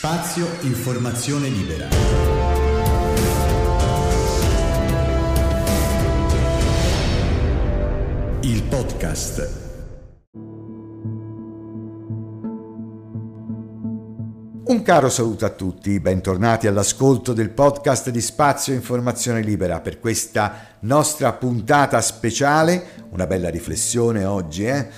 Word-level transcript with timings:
Spazio 0.00 0.46
Informazione 0.60 1.48
Libera. 1.48 1.88
Il 8.42 8.62
podcast. 8.62 9.66
Un 14.66 14.82
caro 14.82 15.08
saluto 15.08 15.44
a 15.44 15.50
tutti, 15.50 15.98
bentornati 15.98 16.68
all'ascolto 16.68 17.32
del 17.32 17.50
podcast 17.50 18.10
di 18.10 18.20
Spazio 18.20 18.74
Informazione 18.74 19.42
Libera 19.42 19.80
per 19.80 19.98
questa 19.98 20.76
nostra 20.80 21.32
puntata 21.32 22.00
speciale, 22.00 23.06
una 23.10 23.26
bella 23.26 23.48
riflessione 23.48 24.24
oggi, 24.24 24.64
eh? 24.64 24.88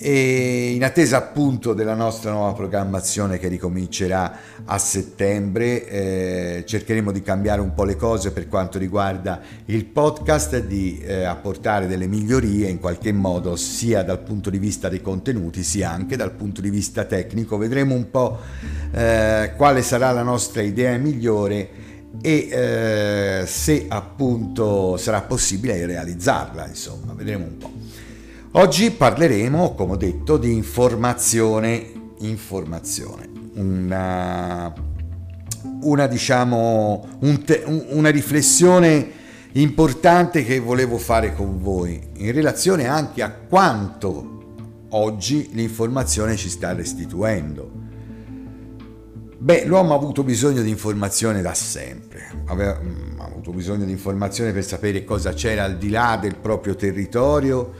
E 0.00 0.70
in 0.74 0.84
attesa 0.84 1.16
appunto 1.16 1.74
della 1.74 1.94
nostra 1.94 2.30
nuova 2.30 2.52
programmazione 2.52 3.36
che 3.38 3.48
ricomincerà 3.48 4.32
a 4.64 4.78
settembre 4.78 5.88
eh, 5.88 6.64
cercheremo 6.64 7.10
di 7.10 7.20
cambiare 7.20 7.60
un 7.60 7.74
po' 7.74 7.82
le 7.82 7.96
cose 7.96 8.30
per 8.30 8.46
quanto 8.46 8.78
riguarda 8.78 9.40
il 9.64 9.84
podcast 9.86 10.60
di 10.60 11.00
eh, 11.00 11.24
apportare 11.24 11.88
delle 11.88 12.06
migliorie 12.06 12.68
in 12.68 12.78
qualche 12.78 13.10
modo 13.10 13.56
sia 13.56 14.04
dal 14.04 14.20
punto 14.20 14.50
di 14.50 14.58
vista 14.58 14.88
dei 14.88 15.02
contenuti 15.02 15.64
sia 15.64 15.90
anche 15.90 16.16
dal 16.16 16.30
punto 16.30 16.60
di 16.60 16.70
vista 16.70 17.04
tecnico. 17.04 17.58
Vedremo 17.58 17.94
un 17.94 18.08
po' 18.08 18.38
eh, 18.92 19.52
quale 19.56 19.82
sarà 19.82 20.12
la 20.12 20.22
nostra 20.22 20.62
idea 20.62 20.96
migliore 20.96 21.86
e 22.22 22.48
eh, 22.50 23.46
se 23.46 23.86
appunto 23.88 24.96
sarà 24.96 25.22
possibile 25.22 25.84
realizzarla 25.86 26.68
insomma. 26.68 27.14
Vedremo 27.14 27.44
un 27.46 27.56
po' 27.56 27.77
Oggi 28.52 28.90
parleremo, 28.90 29.74
come 29.74 29.92
ho 29.92 29.96
detto, 29.96 30.38
di 30.38 30.54
informazione, 30.54 32.14
informazione, 32.20 33.28
una, 33.56 34.72
una, 35.82 36.06
diciamo, 36.06 37.06
un 37.20 37.44
te, 37.44 37.62
una 37.90 38.08
riflessione 38.08 39.10
importante 39.52 40.44
che 40.44 40.60
volevo 40.60 40.96
fare 40.96 41.34
con 41.34 41.60
voi 41.60 42.00
in 42.16 42.32
relazione 42.32 42.86
anche 42.86 43.22
a 43.22 43.32
quanto 43.32 44.86
oggi 44.90 45.50
l'informazione 45.52 46.34
ci 46.36 46.48
sta 46.48 46.72
restituendo. 46.72 47.70
Beh, 49.40 49.66
l'uomo 49.66 49.92
ha 49.92 49.96
avuto 49.96 50.24
bisogno 50.24 50.62
di 50.62 50.70
informazione 50.70 51.42
da 51.42 51.52
sempre, 51.52 52.42
aveva, 52.46 52.80
mm, 52.82 53.20
ha 53.20 53.24
avuto 53.24 53.52
bisogno 53.52 53.84
di 53.84 53.92
informazione 53.92 54.52
per 54.52 54.64
sapere 54.64 55.04
cosa 55.04 55.34
c'era 55.34 55.64
al 55.64 55.76
di 55.76 55.90
là 55.90 56.18
del 56.20 56.34
proprio 56.34 56.74
territorio, 56.74 57.72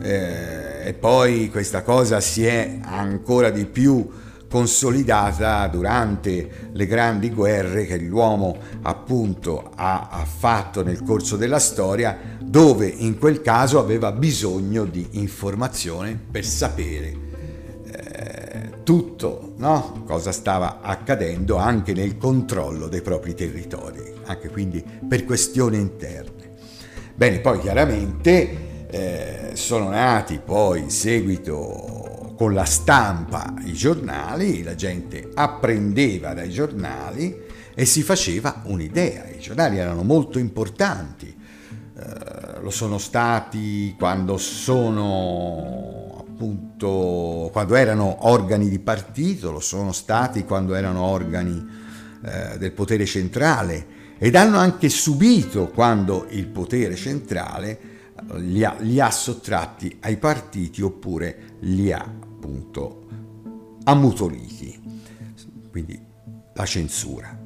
eh, 0.00 0.88
e 0.88 0.94
poi 0.94 1.50
questa 1.50 1.82
cosa 1.82 2.20
si 2.20 2.44
è 2.44 2.78
ancora 2.82 3.50
di 3.50 3.66
più 3.66 4.08
consolidata 4.48 5.66
durante 5.66 6.68
le 6.72 6.86
grandi 6.86 7.30
guerre 7.30 7.84
che 7.84 7.98
l'uomo 7.98 8.56
appunto 8.82 9.72
ha, 9.74 10.08
ha, 10.10 10.24
fatto 10.24 10.84
nel 10.84 11.02
corso 11.02 11.36
della 11.36 11.58
storia 11.58 12.16
dove 12.40 12.86
in 12.86 13.18
quel 13.18 13.42
caso 13.42 13.78
aveva 13.78 14.12
bisogno 14.12 14.84
di 14.84 15.06
informazione 15.12 16.18
per 16.30 16.44
sapere 16.44 17.16
eh, 17.90 18.82
tutto 18.84 19.54
no? 19.56 20.04
cosa 20.06 20.30
stava 20.30 20.80
accadendo 20.80 21.56
anche 21.56 21.92
nel 21.92 22.16
controllo 22.16 22.86
dei 22.86 23.02
propri 23.02 23.34
territori 23.34 24.14
anche 24.26 24.48
quindi 24.48 24.84
per 25.08 25.24
questioni 25.24 25.76
interne 25.76 26.54
bene 27.14 27.40
poi 27.40 27.58
chiaramente 27.58 28.65
eh, 28.96 29.56
sono 29.56 29.90
nati 29.90 30.40
poi 30.42 30.80
in 30.80 30.90
seguito 30.90 32.34
con 32.36 32.54
la 32.54 32.64
stampa 32.64 33.54
i 33.64 33.72
giornali, 33.72 34.62
la 34.62 34.74
gente 34.74 35.30
apprendeva 35.34 36.34
dai 36.34 36.50
giornali 36.50 37.44
e 37.74 37.84
si 37.84 38.02
faceva 38.02 38.62
un'idea. 38.64 39.26
I 39.28 39.38
giornali 39.38 39.78
erano 39.78 40.02
molto 40.02 40.38
importanti, 40.38 41.34
eh, 41.98 42.60
lo 42.60 42.70
sono 42.70 42.98
stati 42.98 43.94
quando 43.98 44.38
sono 44.38 46.24
appunto 46.28 47.48
quando 47.52 47.74
erano 47.74 48.28
organi 48.28 48.68
di 48.68 48.78
partito, 48.78 49.50
lo 49.50 49.60
sono 49.60 49.92
stati 49.92 50.44
quando 50.44 50.74
erano 50.74 51.02
organi 51.02 51.66
eh, 52.22 52.58
del 52.58 52.72
potere 52.72 53.06
centrale 53.06 53.94
ed 54.18 54.34
hanno 54.34 54.58
anche 54.58 54.88
subito 54.88 55.68
quando 55.68 56.26
il 56.30 56.46
potere 56.46 56.94
centrale 56.94 57.94
li 58.36 58.64
ha, 58.64 58.76
li 58.80 59.00
ha 59.00 59.10
sottratti 59.10 59.98
ai 60.00 60.16
partiti 60.16 60.82
oppure 60.82 61.56
li 61.60 61.92
ha 61.92 62.00
appunto 62.00 63.06
ammutoliti, 63.84 64.80
quindi 65.70 65.98
la 66.54 66.64
censura. 66.64 67.44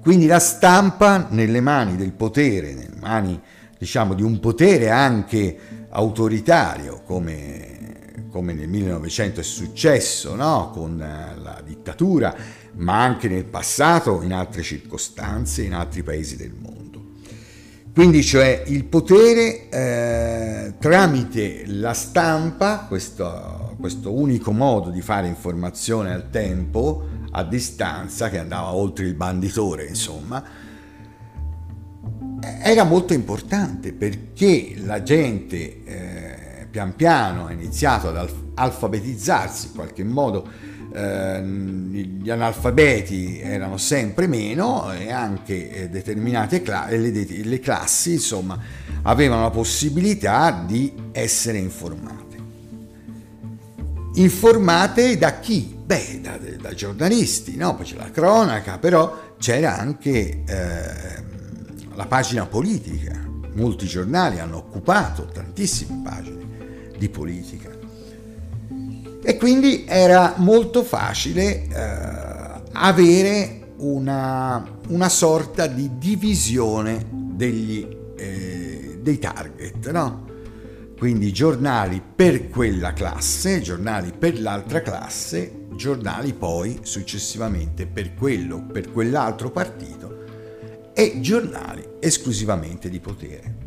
Quindi 0.00 0.26
la 0.26 0.38
stampa 0.38 1.28
nelle 1.30 1.60
mani 1.60 1.96
del 1.96 2.12
potere, 2.12 2.74
nelle 2.74 2.96
mani 3.00 3.40
diciamo 3.78 4.12
di 4.12 4.22
un 4.22 4.38
potere 4.38 4.90
anche 4.90 5.86
autoritario 5.88 7.02
come, 7.04 8.26
come 8.30 8.52
nel 8.52 8.68
1900 8.68 9.40
è 9.40 9.42
successo 9.42 10.34
no? 10.34 10.70
con 10.74 10.98
la 10.98 11.62
dittatura, 11.64 12.34
ma 12.74 13.02
anche 13.02 13.28
nel 13.28 13.44
passato 13.44 14.20
in 14.20 14.34
altre 14.34 14.62
circostanze, 14.62 15.62
in 15.62 15.72
altri 15.72 16.02
paesi 16.02 16.36
del 16.36 16.52
mondo. 16.52 16.73
Quindi 17.94 18.24
cioè 18.24 18.64
il 18.66 18.86
potere 18.86 19.68
eh, 19.68 20.74
tramite 20.80 21.62
la 21.66 21.92
stampa, 21.92 22.86
questo, 22.88 23.76
questo 23.78 24.12
unico 24.12 24.50
modo 24.50 24.90
di 24.90 25.00
fare 25.00 25.28
informazione 25.28 26.12
al 26.12 26.28
tempo, 26.28 27.04
a 27.30 27.44
distanza, 27.44 28.28
che 28.30 28.40
andava 28.40 28.74
oltre 28.74 29.04
il 29.04 29.14
banditore, 29.14 29.86
insomma, 29.86 30.42
era 32.60 32.82
molto 32.82 33.12
importante 33.12 33.92
perché 33.92 34.74
la 34.78 35.04
gente 35.04 35.84
eh, 35.84 36.66
pian 36.68 36.96
piano 36.96 37.46
ha 37.46 37.52
iniziato 37.52 38.08
ad 38.08 38.28
alfabetizzarsi 38.54 39.68
in 39.68 39.74
qualche 39.74 40.02
modo 40.02 40.48
gli 40.96 42.30
analfabeti 42.30 43.40
erano 43.40 43.78
sempre 43.78 44.28
meno 44.28 44.92
e 44.92 45.10
anche 45.10 45.70
eh, 45.70 45.88
determinate 45.88 46.62
cla- 46.62 46.86
le, 46.88 47.10
le 47.10 47.58
classi 47.58 48.12
insomma 48.12 48.56
avevano 49.02 49.42
la 49.42 49.50
possibilità 49.50 50.64
di 50.64 50.92
essere 51.10 51.58
informate. 51.58 52.22
Informate 54.14 55.18
da 55.18 55.40
chi? 55.40 55.76
Beh, 55.84 56.20
da, 56.22 56.38
da 56.60 56.72
giornalisti, 56.72 57.56
no? 57.56 57.74
Poi 57.74 57.84
c'è 57.84 57.96
la 57.96 58.10
cronaca, 58.10 58.78
però 58.78 59.34
c'era 59.38 59.76
anche 59.76 60.44
eh, 60.46 61.22
la 61.94 62.06
pagina 62.06 62.46
politica. 62.46 63.20
Molti 63.54 63.86
giornali 63.86 64.38
hanno 64.38 64.58
occupato 64.58 65.26
tantissime 65.26 66.02
pagine 66.04 66.92
di 66.96 67.08
politica 67.08 67.73
e 69.26 69.38
quindi 69.38 69.84
era 69.88 70.34
molto 70.36 70.84
facile 70.84 71.66
eh, 71.66 72.62
avere 72.72 73.72
una, 73.78 74.62
una, 74.88 75.08
sorta 75.08 75.66
di 75.66 75.92
divisione 75.96 77.06
degli, 77.10 77.88
eh, 78.16 78.98
dei 79.00 79.18
target, 79.18 79.90
no? 79.90 80.26
Quindi 80.98 81.32
giornali 81.32 82.02
per 82.14 82.50
quella 82.50 82.92
classe, 82.92 83.62
giornali 83.62 84.12
per 84.16 84.38
l'altra 84.38 84.82
classe, 84.82 85.66
giornali 85.74 86.34
poi 86.34 86.80
successivamente 86.82 87.86
per 87.86 88.14
quello, 88.14 88.62
per 88.62 88.92
quell'altro 88.92 89.50
partito 89.50 90.22
e 90.92 91.20
giornali 91.20 91.82
esclusivamente 91.98 92.90
di 92.90 93.00
potere. 93.00 93.63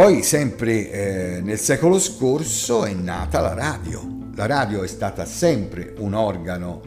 Poi 0.00 0.22
sempre 0.22 0.90
eh, 0.90 1.40
nel 1.42 1.58
secolo 1.58 1.98
scorso 1.98 2.86
è 2.86 2.94
nata 2.94 3.38
la 3.40 3.52
radio. 3.52 4.30
La 4.34 4.46
radio 4.46 4.82
è 4.82 4.86
stata 4.86 5.26
sempre 5.26 5.92
un 5.98 6.14
organo, 6.14 6.80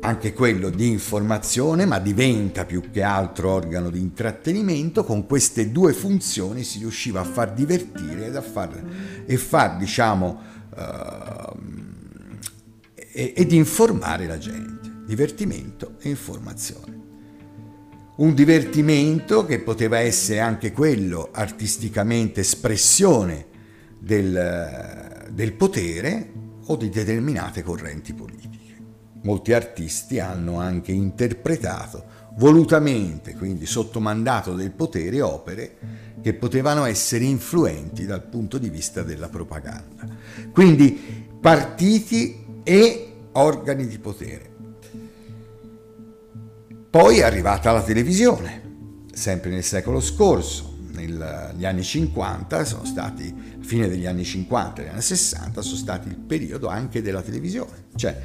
anche 0.00 0.32
quello 0.32 0.68
di 0.68 0.88
informazione, 0.88 1.84
ma 1.84 2.00
diventa 2.00 2.64
più 2.64 2.90
che 2.90 3.04
altro 3.04 3.52
organo 3.52 3.88
di 3.88 4.00
intrattenimento. 4.00 5.04
Con 5.04 5.26
queste 5.26 5.70
due 5.70 5.92
funzioni 5.92 6.64
si 6.64 6.80
riusciva 6.80 7.20
a 7.20 7.24
far 7.24 7.52
divertire 7.52 8.34
a 8.34 8.42
far, 8.42 8.82
e 9.24 9.36
far, 9.36 9.76
diciamo, 9.76 10.40
uh, 10.76 11.56
ed 13.12 13.52
informare 13.52 14.26
la 14.26 14.38
gente. 14.38 15.04
Divertimento 15.06 15.94
e 16.00 16.08
informazione 16.08 16.95
un 18.16 18.34
divertimento 18.34 19.44
che 19.44 19.60
poteva 19.60 19.98
essere 19.98 20.40
anche 20.40 20.72
quello 20.72 21.28
artisticamente 21.32 22.40
espressione 22.40 23.46
del, 23.98 25.26
del 25.30 25.52
potere 25.52 26.32
o 26.66 26.76
di 26.76 26.88
determinate 26.88 27.62
correnti 27.62 28.14
politiche. 28.14 28.54
Molti 29.22 29.52
artisti 29.52 30.18
hanno 30.18 30.58
anche 30.58 30.92
interpretato 30.92 32.14
volutamente, 32.36 33.34
quindi 33.34 33.66
sotto 33.66 34.00
mandato 34.00 34.54
del 34.54 34.70
potere, 34.70 35.20
opere 35.20 35.76
che 36.22 36.32
potevano 36.34 36.84
essere 36.84 37.24
influenti 37.24 38.06
dal 38.06 38.22
punto 38.22 38.56
di 38.56 38.70
vista 38.70 39.02
della 39.02 39.28
propaganda. 39.28 40.08
Quindi 40.52 41.26
partiti 41.38 42.44
e 42.62 43.12
organi 43.32 43.86
di 43.86 43.98
potere 43.98 44.55
Poi 46.96 47.18
è 47.18 47.24
arrivata 47.24 47.72
la 47.72 47.82
televisione, 47.82 48.62
sempre 49.12 49.50
nel 49.50 49.62
secolo 49.62 50.00
scorso, 50.00 50.78
negli 50.94 51.66
anni 51.66 51.82
50 51.82 52.64
sono 52.64 52.86
stati, 52.86 53.34
fine 53.60 53.86
degli 53.86 54.06
anni 54.06 54.24
50 54.24 54.82
e 54.82 54.88
anni 54.88 55.02
60 55.02 55.60
sono 55.60 55.76
stati 55.76 56.08
il 56.08 56.16
periodo 56.16 56.68
anche 56.68 57.02
della 57.02 57.20
televisione, 57.20 57.88
cioè 57.96 58.18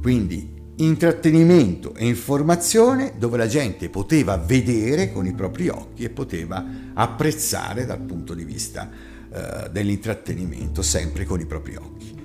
quindi 0.00 0.48
intrattenimento 0.76 1.96
e 1.96 2.06
informazione 2.06 3.14
dove 3.18 3.38
la 3.38 3.48
gente 3.48 3.88
poteva 3.88 4.36
vedere 4.36 5.10
con 5.10 5.26
i 5.26 5.32
propri 5.32 5.66
occhi 5.66 6.04
e 6.04 6.10
poteva 6.10 6.64
apprezzare 6.94 7.86
dal 7.86 8.02
punto 8.02 8.34
di 8.34 8.44
vista 8.44 8.88
eh, 8.88 9.68
dell'intrattenimento 9.72 10.80
sempre 10.80 11.24
con 11.24 11.40
i 11.40 11.44
propri 11.44 11.74
occhi. 11.74 12.15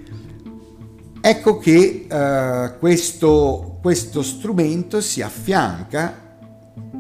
Ecco 1.23 1.59
che 1.59 2.07
eh, 2.09 2.77
questo, 2.79 3.77
questo 3.79 4.23
strumento 4.23 5.01
si 5.01 5.21
affianca 5.21 6.35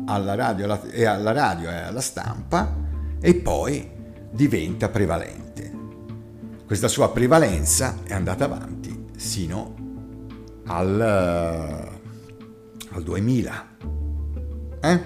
alla 0.05 0.35
radio, 0.35 0.65
alla, 0.65 0.81
e 0.91 1.05
alla 1.05 1.31
radio 1.31 1.69
e 1.71 1.75
alla 1.75 2.01
stampa 2.01 2.71
e 3.19 3.33
poi 3.33 3.89
diventa 4.29 4.89
prevalente. 4.89 5.71
Questa 6.67 6.87
sua 6.87 7.11
prevalenza 7.11 7.97
è 8.03 8.13
andata 8.13 8.45
avanti 8.45 9.07
sino 9.17 9.73
al, 10.67 11.01
al 12.91 13.03
2000. 13.03 13.67
Eh? 14.81 14.99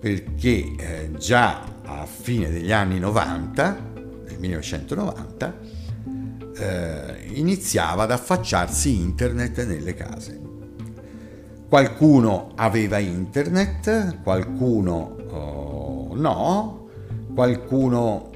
Perché 0.00 0.74
eh, 0.76 1.12
già 1.16 1.62
a 1.84 2.04
fine 2.04 2.50
degli 2.50 2.72
anni 2.72 2.98
90, 2.98 3.78
nel 4.26 4.38
1990, 4.38 5.58
eh, 6.56 7.28
iniziava 7.34 8.04
ad 8.04 8.10
affacciarsi 8.10 9.00
internet 9.00 9.64
nelle 9.64 9.94
case. 9.94 10.40
Qualcuno 11.68 12.52
aveva 12.54 12.98
internet, 12.98 14.22
qualcuno 14.22 15.16
oh, 15.28 16.14
no, 16.14 16.88
qualcuno 17.34 18.30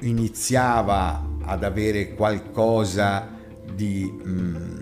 iniziava 0.00 1.28
ad 1.42 1.64
avere 1.64 2.14
qualcosa 2.14 3.28
di... 3.74 4.10
Mm, 4.24 4.80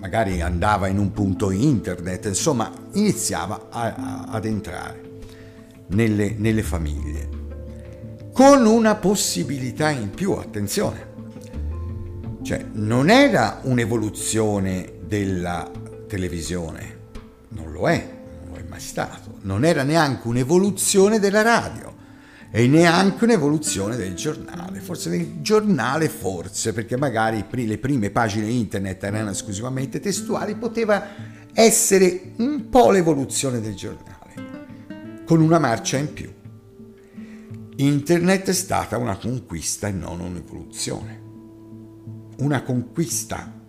magari 0.00 0.42
andava 0.42 0.88
in 0.88 0.98
un 0.98 1.12
punto 1.12 1.50
internet, 1.50 2.26
insomma 2.26 2.70
iniziava 2.92 3.68
a, 3.70 3.94
a, 3.94 4.24
ad 4.28 4.44
entrare 4.44 5.00
nelle, 5.88 6.34
nelle 6.36 6.62
famiglie. 6.62 7.28
Con 8.32 8.66
una 8.66 8.96
possibilità 8.96 9.88
in 9.90 10.10
più, 10.10 10.32
attenzione, 10.32 11.13
cioè 12.44 12.62
non 12.72 13.08
era 13.08 13.60
un'evoluzione 13.62 14.96
della 15.06 15.70
televisione, 16.06 16.98
non 17.48 17.72
lo 17.72 17.88
è, 17.88 18.06
non 18.44 18.52
lo 18.52 18.56
è 18.58 18.64
mai 18.68 18.80
stato, 18.80 19.38
non 19.40 19.64
era 19.64 19.82
neanche 19.82 20.28
un'evoluzione 20.28 21.18
della 21.18 21.40
radio 21.40 21.92
e 22.50 22.68
neanche 22.68 23.24
un'evoluzione 23.24 23.96
del 23.96 24.14
giornale, 24.14 24.80
forse 24.80 25.08
del 25.08 25.40
giornale 25.40 26.10
forse, 26.10 26.74
perché 26.74 26.98
magari 26.98 27.46
le 27.50 27.78
prime 27.78 28.10
pagine 28.10 28.50
internet 28.50 29.02
erano 29.02 29.30
esclusivamente 29.30 29.98
testuali, 29.98 30.54
poteva 30.54 31.02
essere 31.54 32.34
un 32.36 32.68
po' 32.68 32.90
l'evoluzione 32.90 33.58
del 33.62 33.74
giornale, 33.74 35.24
con 35.24 35.40
una 35.40 35.58
marcia 35.58 35.96
in 35.96 36.12
più. 36.12 36.30
Internet 37.76 38.50
è 38.50 38.52
stata 38.52 38.98
una 38.98 39.16
conquista 39.16 39.88
e 39.88 39.92
non 39.92 40.20
un'evoluzione. 40.20 41.23
Una 42.38 42.62
conquista 42.62 43.62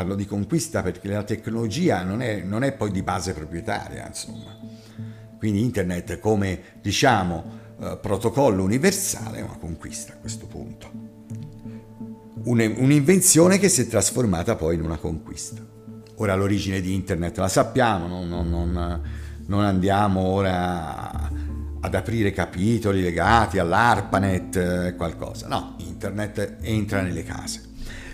parlo 0.00 0.14
di 0.14 0.24
conquista 0.24 0.82
perché 0.82 1.08
la 1.08 1.24
tecnologia 1.24 2.02
non 2.02 2.22
è, 2.22 2.40
non 2.40 2.62
è 2.62 2.72
poi 2.72 2.90
di 2.90 3.02
base 3.02 3.34
proprietaria, 3.34 4.06
insomma. 4.06 4.56
Quindi 5.36 5.62
internet 5.62 6.18
come 6.18 6.60
diciamo 6.80 7.44
eh, 7.78 7.98
protocollo 8.00 8.62
universale 8.62 9.38
è 9.38 9.42
una 9.42 9.56
conquista 9.58 10.14
a 10.14 10.16
questo 10.16 10.46
punto. 10.46 11.08
un'invenzione 12.44 13.58
che 13.58 13.68
si 13.68 13.82
è 13.82 13.86
trasformata 13.86 14.56
poi 14.56 14.76
in 14.76 14.82
una 14.82 14.96
conquista. 14.96 15.60
Ora 16.16 16.34
l'origine 16.34 16.80
di 16.80 16.94
internet 16.94 17.36
la 17.36 17.48
sappiamo, 17.48 18.06
non, 18.06 18.26
non, 18.26 18.48
non, 18.48 19.02
non 19.46 19.64
andiamo 19.64 20.20
ora 20.20 21.30
ad 21.80 21.94
aprire 21.94 22.32
capitoli 22.32 23.02
legati 23.02 23.58
all'ARPANET, 23.58 24.56
eh, 24.56 24.94
qualcosa. 24.96 25.46
No, 25.48 25.76
internet 25.78 26.56
entra 26.62 27.02
nelle 27.02 27.22
case. 27.22 27.68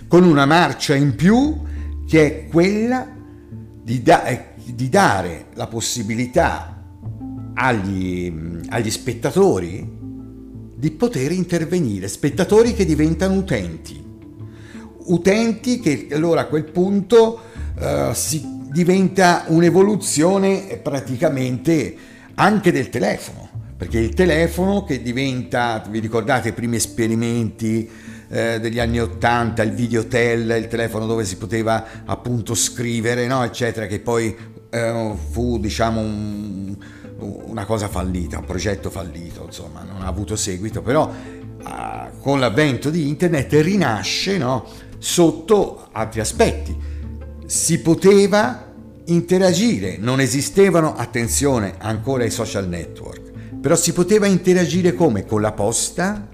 Con 0.09 0.25
una 0.25 0.47
marcia 0.47 0.95
in 0.95 1.15
più 1.15 1.57
che 2.07 2.27
è 2.27 2.47
quella 2.49 3.07
di, 3.83 4.03
da- 4.03 4.25
eh, 4.25 4.45
di 4.65 4.89
dare 4.89 5.47
la 5.55 5.67
possibilità 5.67 6.83
agli, 7.55 8.33
agli 8.69 8.91
spettatori 8.91 9.95
di 10.77 10.91
poter 10.91 11.33
intervenire, 11.33 12.07
spettatori 12.07 12.75
che 12.75 12.85
diventano 12.85 13.35
utenti, 13.35 14.03
utenti 15.07 15.81
che 15.81 16.09
allora 16.13 16.43
a 16.43 16.47
quel 16.47 16.65
punto 16.65 17.41
uh, 17.79 18.13
si 18.13 18.45
diventa 18.71 19.45
un'evoluzione 19.49 20.81
praticamente 20.83 21.97
anche 22.35 22.73
del 22.73 22.91
telefono, 22.91 23.49
perché 23.77 23.99
il 23.99 24.15
telefono 24.15 24.85
che 24.85 25.01
diventa, 25.01 25.83
vi 25.89 25.99
ricordate 25.99 26.51
i 26.51 26.53
primi 26.53 26.77
esperimenti 26.77 27.89
eh, 28.29 28.59
degli 28.61 28.79
anni 28.79 29.01
80, 29.01 29.63
il 29.63 29.73
videotel, 29.73 30.51
il 30.59 30.69
telefono 30.69 31.07
dove 31.07 31.25
si 31.25 31.37
poteva 31.37 31.85
appunto 32.05 32.55
scrivere, 32.55 33.27
no? 33.27 33.45
eccetera, 33.45 33.87
che 33.87 34.01
poi 34.01 34.37
eh, 34.71 35.13
fu 35.31 35.59
diciamo 35.59 36.01
un, 36.01 36.77
una 37.19 37.65
cosa 37.65 37.89
fallita, 37.89 38.39
un 38.39 38.45
progetto 38.45 38.91
fallito, 38.91 39.45
insomma, 39.47 39.83
non 39.83 40.03
ha 40.03 40.07
avuto 40.07 40.37
seguito, 40.37 40.83
però 40.83 41.11
eh, 41.11 42.11
con 42.21 42.41
l'avvento 42.41 42.91
di 42.91 43.09
internet 43.09 43.53
rinasce 43.55 44.39
no? 44.39 44.67
sotto 44.99 45.89
altri 45.93 46.21
aspetti. 46.21 46.95
Si 47.47 47.81
poteva 47.81 48.73
interagire, 49.07 49.99
non 49.99 50.21
esistevano, 50.21 50.97
attenzione, 50.97 51.75
ancora 51.79 52.25
i 52.25 52.31
social 52.31 52.67
network, 52.67 53.31
però 53.61 53.77
si 53.77 53.93
poteva 53.93 54.27
interagire 54.27 54.95
come? 54.95 55.25
Con 55.25 55.41
la 55.41 55.53
posta, 55.53 56.27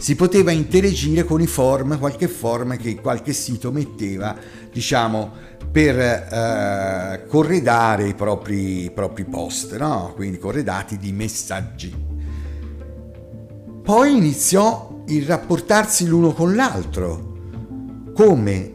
si 0.00 0.16
poteva 0.16 0.50
interagire 0.50 1.24
con 1.24 1.42
i 1.42 1.46
form, 1.46 1.98
qualche 1.98 2.26
form 2.26 2.78
che 2.78 2.94
qualche 2.94 3.34
sito 3.34 3.70
metteva, 3.70 4.34
diciamo, 4.72 5.30
per 5.70 5.98
eh, 5.98 7.26
corredare 7.28 8.08
i 8.08 8.14
propri, 8.14 8.84
i 8.84 8.90
propri 8.90 9.26
post, 9.26 9.76
no? 9.76 10.14
quindi 10.14 10.38
corredati 10.38 10.96
di 10.96 11.12
messaggi. 11.12 11.94
Poi 13.82 14.16
iniziò 14.16 15.02
il 15.08 15.26
rapportarsi 15.26 16.06
l'uno 16.06 16.32
con 16.32 16.54
l'altro, 16.54 17.34
come 18.14 18.72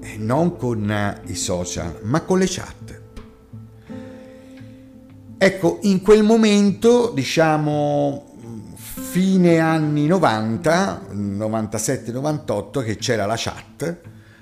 eh, 0.00 0.16
non 0.16 0.56
con 0.56 1.20
i 1.26 1.34
social, 1.34 1.98
ma 2.04 2.22
con 2.22 2.38
le 2.38 2.46
chat. 2.48 3.00
Ecco, 5.36 5.80
in 5.82 6.00
quel 6.00 6.22
momento, 6.22 7.10
diciamo, 7.14 8.31
fine 9.12 9.58
anni 9.58 10.06
90, 10.06 11.08
97-98, 11.12 12.82
che 12.82 12.96
c'era 12.96 13.26
la 13.26 13.34
chat, 13.36 13.98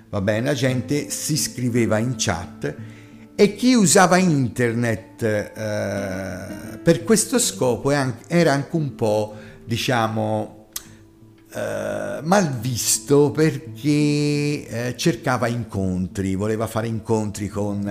va 0.08 0.20
bene, 0.20 0.46
la 0.46 0.54
gente 0.54 1.10
si 1.10 1.36
scriveva 1.36 1.98
in 1.98 2.14
chat 2.16 2.76
e 3.34 3.56
chi 3.56 3.74
usava 3.74 4.16
internet 4.16 5.22
eh, 5.24 6.78
per 6.78 7.02
questo 7.02 7.40
scopo 7.40 7.90
era 7.90 8.52
anche 8.52 8.76
un 8.76 8.94
po', 8.94 9.34
diciamo, 9.64 10.68
eh, 11.52 12.20
mal 12.22 12.50
visto 12.60 13.32
perché 13.32 14.68
eh, 14.68 14.94
cercava 14.96 15.48
incontri, 15.48 16.36
voleva 16.36 16.68
fare 16.68 16.86
incontri 16.86 17.48
con 17.48 17.88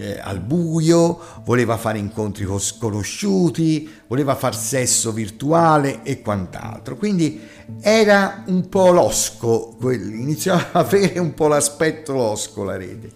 eh, 0.00 0.18
al 0.18 0.40
buio, 0.40 1.20
voleva 1.44 1.76
fare 1.76 1.98
incontri 1.98 2.44
con 2.44 2.58
sconosciuti, 2.58 3.88
voleva 4.06 4.34
far 4.34 4.56
sesso 4.56 5.12
virtuale 5.12 6.02
e 6.02 6.22
quant'altro. 6.22 6.96
Quindi 6.96 7.40
era 7.80 8.44
un 8.46 8.68
po' 8.68 8.90
losco, 8.90 9.76
iniziava 9.82 10.72
a 10.72 10.78
avere 10.80 11.18
un 11.18 11.34
po' 11.34 11.48
l'aspetto 11.48 12.14
losco 12.14 12.64
la 12.64 12.76
rete. 12.76 13.10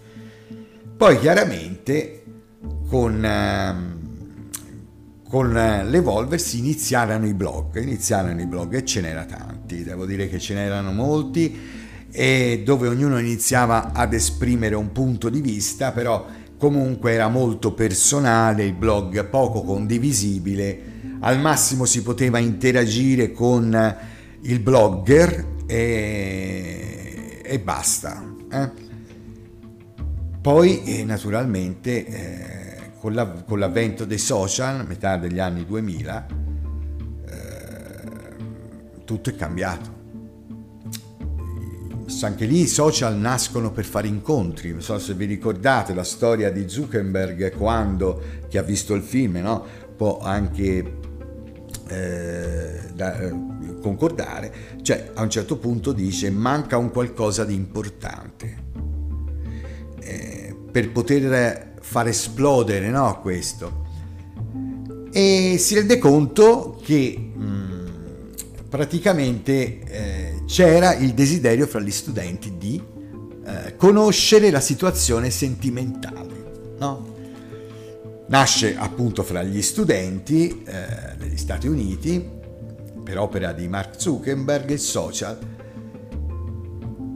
Poi 0.95 1.19
chiaramente 1.19 2.23
con, 2.87 3.25
ehm, 3.25 3.99
con 5.27 5.51
l'evolversi 5.51 6.59
iniziarono 6.59 7.25
i 7.25 7.33
blog, 7.33 7.81
iniziarono 7.81 8.39
i 8.39 8.45
blog 8.45 8.75
e 8.75 8.85
ce 8.85 9.01
n'era 9.01 9.25
tanti, 9.25 9.83
devo 9.83 10.05
dire 10.05 10.29
che 10.29 10.39
ce 10.39 10.53
n'erano 10.53 10.93
molti 10.93 11.83
e 12.17 12.61
dove 12.63 12.87
ognuno 12.87 13.19
iniziava 13.19 13.91
ad 13.91 14.13
esprimere 14.13 14.75
un 14.75 14.93
punto 14.93 15.27
di 15.27 15.41
vista, 15.41 15.91
però 15.91 16.25
Comunque 16.65 17.11
era 17.11 17.27
molto 17.27 17.73
personale, 17.73 18.63
il 18.65 18.73
blog 18.73 19.23
poco 19.25 19.61
condivisibile, 19.61 21.19
al 21.19 21.39
massimo 21.39 21.85
si 21.85 22.01
poteva 22.01 22.39
interagire 22.39 23.31
con 23.31 23.95
il 24.41 24.59
blogger 24.61 25.45
e, 25.67 27.39
e 27.43 27.59
basta. 27.59 28.19
Eh? 28.51 28.71
Poi 30.41 30.83
eh, 30.85 31.03
naturalmente 31.03 32.07
eh, 32.07 32.91
con, 32.99 33.13
la, 33.13 33.27
con, 33.27 33.59
l'avvento 33.59 34.03
dei 34.03 34.17
social, 34.17 34.87
metà 34.87 35.17
degli 35.17 35.37
anni 35.37 35.67
2000, 35.67 36.27
eh, 37.27 39.03
tutto 39.05 39.29
è 39.29 39.35
cambiato. 39.35 39.94
Anche 42.21 42.45
lì 42.45 42.61
i 42.61 42.67
social 42.67 43.15
nascono 43.17 43.71
per 43.71 43.85
fare 43.85 44.07
incontri, 44.07 44.71
non 44.71 44.81
so 44.81 44.97
se 44.99 45.13
vi 45.13 45.25
ricordate 45.25 45.93
la 45.93 46.03
storia 46.03 46.51
di 46.51 46.69
Zuckerberg 46.69 47.55
quando, 47.55 48.21
chi 48.47 48.57
ha 48.57 48.61
visto 48.63 48.93
il 48.93 49.01
film, 49.01 49.37
no? 49.37 49.65
può 49.95 50.19
anche 50.19 50.97
eh, 51.87 52.79
da, 52.93 53.19
eh, 53.19 53.33
concordare, 53.81 54.53
cioè 54.81 55.11
a 55.13 55.21
un 55.21 55.29
certo 55.29 55.57
punto 55.57 55.91
dice 55.91 56.29
manca 56.29 56.77
un 56.77 56.91
qualcosa 56.91 57.45
di 57.45 57.53
importante 57.53 58.63
eh, 59.99 60.55
per 60.71 60.91
poter 60.91 61.73
far 61.81 62.07
esplodere 62.07 62.89
no, 62.89 63.19
questo. 63.21 63.83
E 65.11 65.55
si 65.57 65.75
rende 65.75 65.97
conto 65.97 66.79
che 66.83 67.31
mh, 67.33 67.43
mm, 67.43 67.87
praticamente 68.69 69.83
eh, 69.83 70.34
c'era 70.45 70.93
il 70.95 71.13
desiderio 71.13 71.67
fra 71.67 71.79
gli 71.79 71.91
studenti 71.91 72.57
di 72.57 72.81
eh, 73.45 73.75
conoscere 73.75 74.49
la 74.49 74.59
situazione 74.59 75.29
sentimentale. 75.29 76.75
No? 76.79 77.13
Nasce 78.27 78.75
appunto 78.75 79.23
fra 79.23 79.43
gli 79.43 79.61
studenti 79.61 80.63
eh, 80.65 81.15
negli 81.19 81.37
Stati 81.37 81.67
Uniti, 81.67 82.33
per 83.03 83.19
opera 83.19 83.53
di 83.53 83.67
Mark 83.67 84.01
Zuckerberg, 84.01 84.71
il 84.71 84.79
social, 84.79 85.37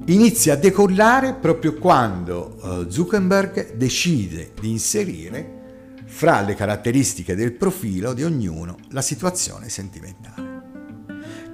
inizia 0.05 0.53
a 0.53 0.57
decollare 0.57 1.33
proprio 1.33 1.75
quando 1.75 2.57
uh, 2.61 2.89
Zuckerberg 2.89 3.73
decide 3.75 4.51
di 4.59 4.69
inserire 4.69 5.57
fra 6.05 6.41
le 6.41 6.55
caratteristiche 6.55 7.35
del 7.35 7.53
profilo 7.53 8.13
di 8.13 8.23
ognuno 8.23 8.77
la 8.89 9.01
situazione 9.01 9.69
sentimentale. 9.69 10.48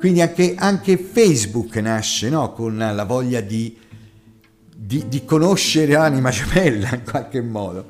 Quindi 0.06 0.22
anche, 0.22 0.54
anche 0.56 0.98
Facebook 1.00 1.78
nasce 1.78 2.30
no? 2.30 2.54
con 2.54 2.78
la 2.78 3.04
voglia 3.06 3.42
di, 3.42 3.76
di, 4.76 5.08
di 5.08 5.26
conoscere 5.26 5.94
l'anima 5.94 6.30
gemella 6.30 6.94
in 6.94 7.02
qualche 7.04 7.42
modo 7.42 7.88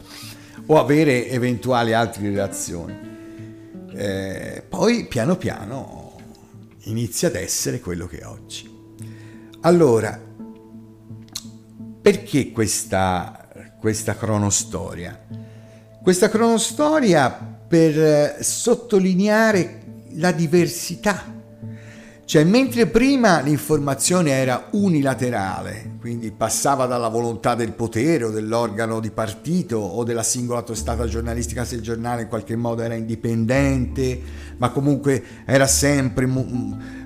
o 0.68 0.80
avere 0.80 1.28
eventuali 1.28 1.92
altre 1.92 2.30
relazioni. 2.30 2.98
Eh, 3.92 4.64
poi 4.66 5.08
piano 5.08 5.36
piano 5.36 6.14
inizia 6.84 7.28
ad 7.28 7.36
essere 7.36 7.82
quello 7.82 8.08
che 8.08 8.20
è 8.20 8.26
oggi. 8.26 8.74
Allora, 9.60 10.18
perché 12.02 12.52
questa, 12.54 13.46
questa 13.78 14.16
cronostoria? 14.16 15.22
Questa 16.02 16.30
cronostoria 16.30 17.30
per 17.30 18.38
sottolineare 18.42 20.04
la 20.12 20.32
diversità 20.32 21.35
cioè, 22.26 22.44
mentre 22.44 22.88
prima 22.88 23.40
l'informazione 23.40 24.32
era 24.32 24.70
unilaterale, 24.72 25.98
quindi 26.00 26.32
passava 26.32 26.88
dalla 26.88 27.08
volontà 27.08 27.54
del 27.54 27.74
potere 27.74 28.24
o 28.24 28.32
dell'organo 28.32 29.00
di 29.00 29.12
partito 29.12 29.78
o 29.78 30.04
della 30.04 30.24
singola 30.24 30.64
tostata 30.64 31.06
giornalistica 31.06 31.64
se 31.64 31.76
il 31.76 31.82
giornale 31.82 32.24
in 32.24 32.28
qualche 32.28 32.56
modo 32.56 32.82
era 32.82 32.96
indipendente, 32.96 34.20
ma 34.58 34.70
comunque 34.72 35.24
era 35.46 35.68
sempre 35.68 36.28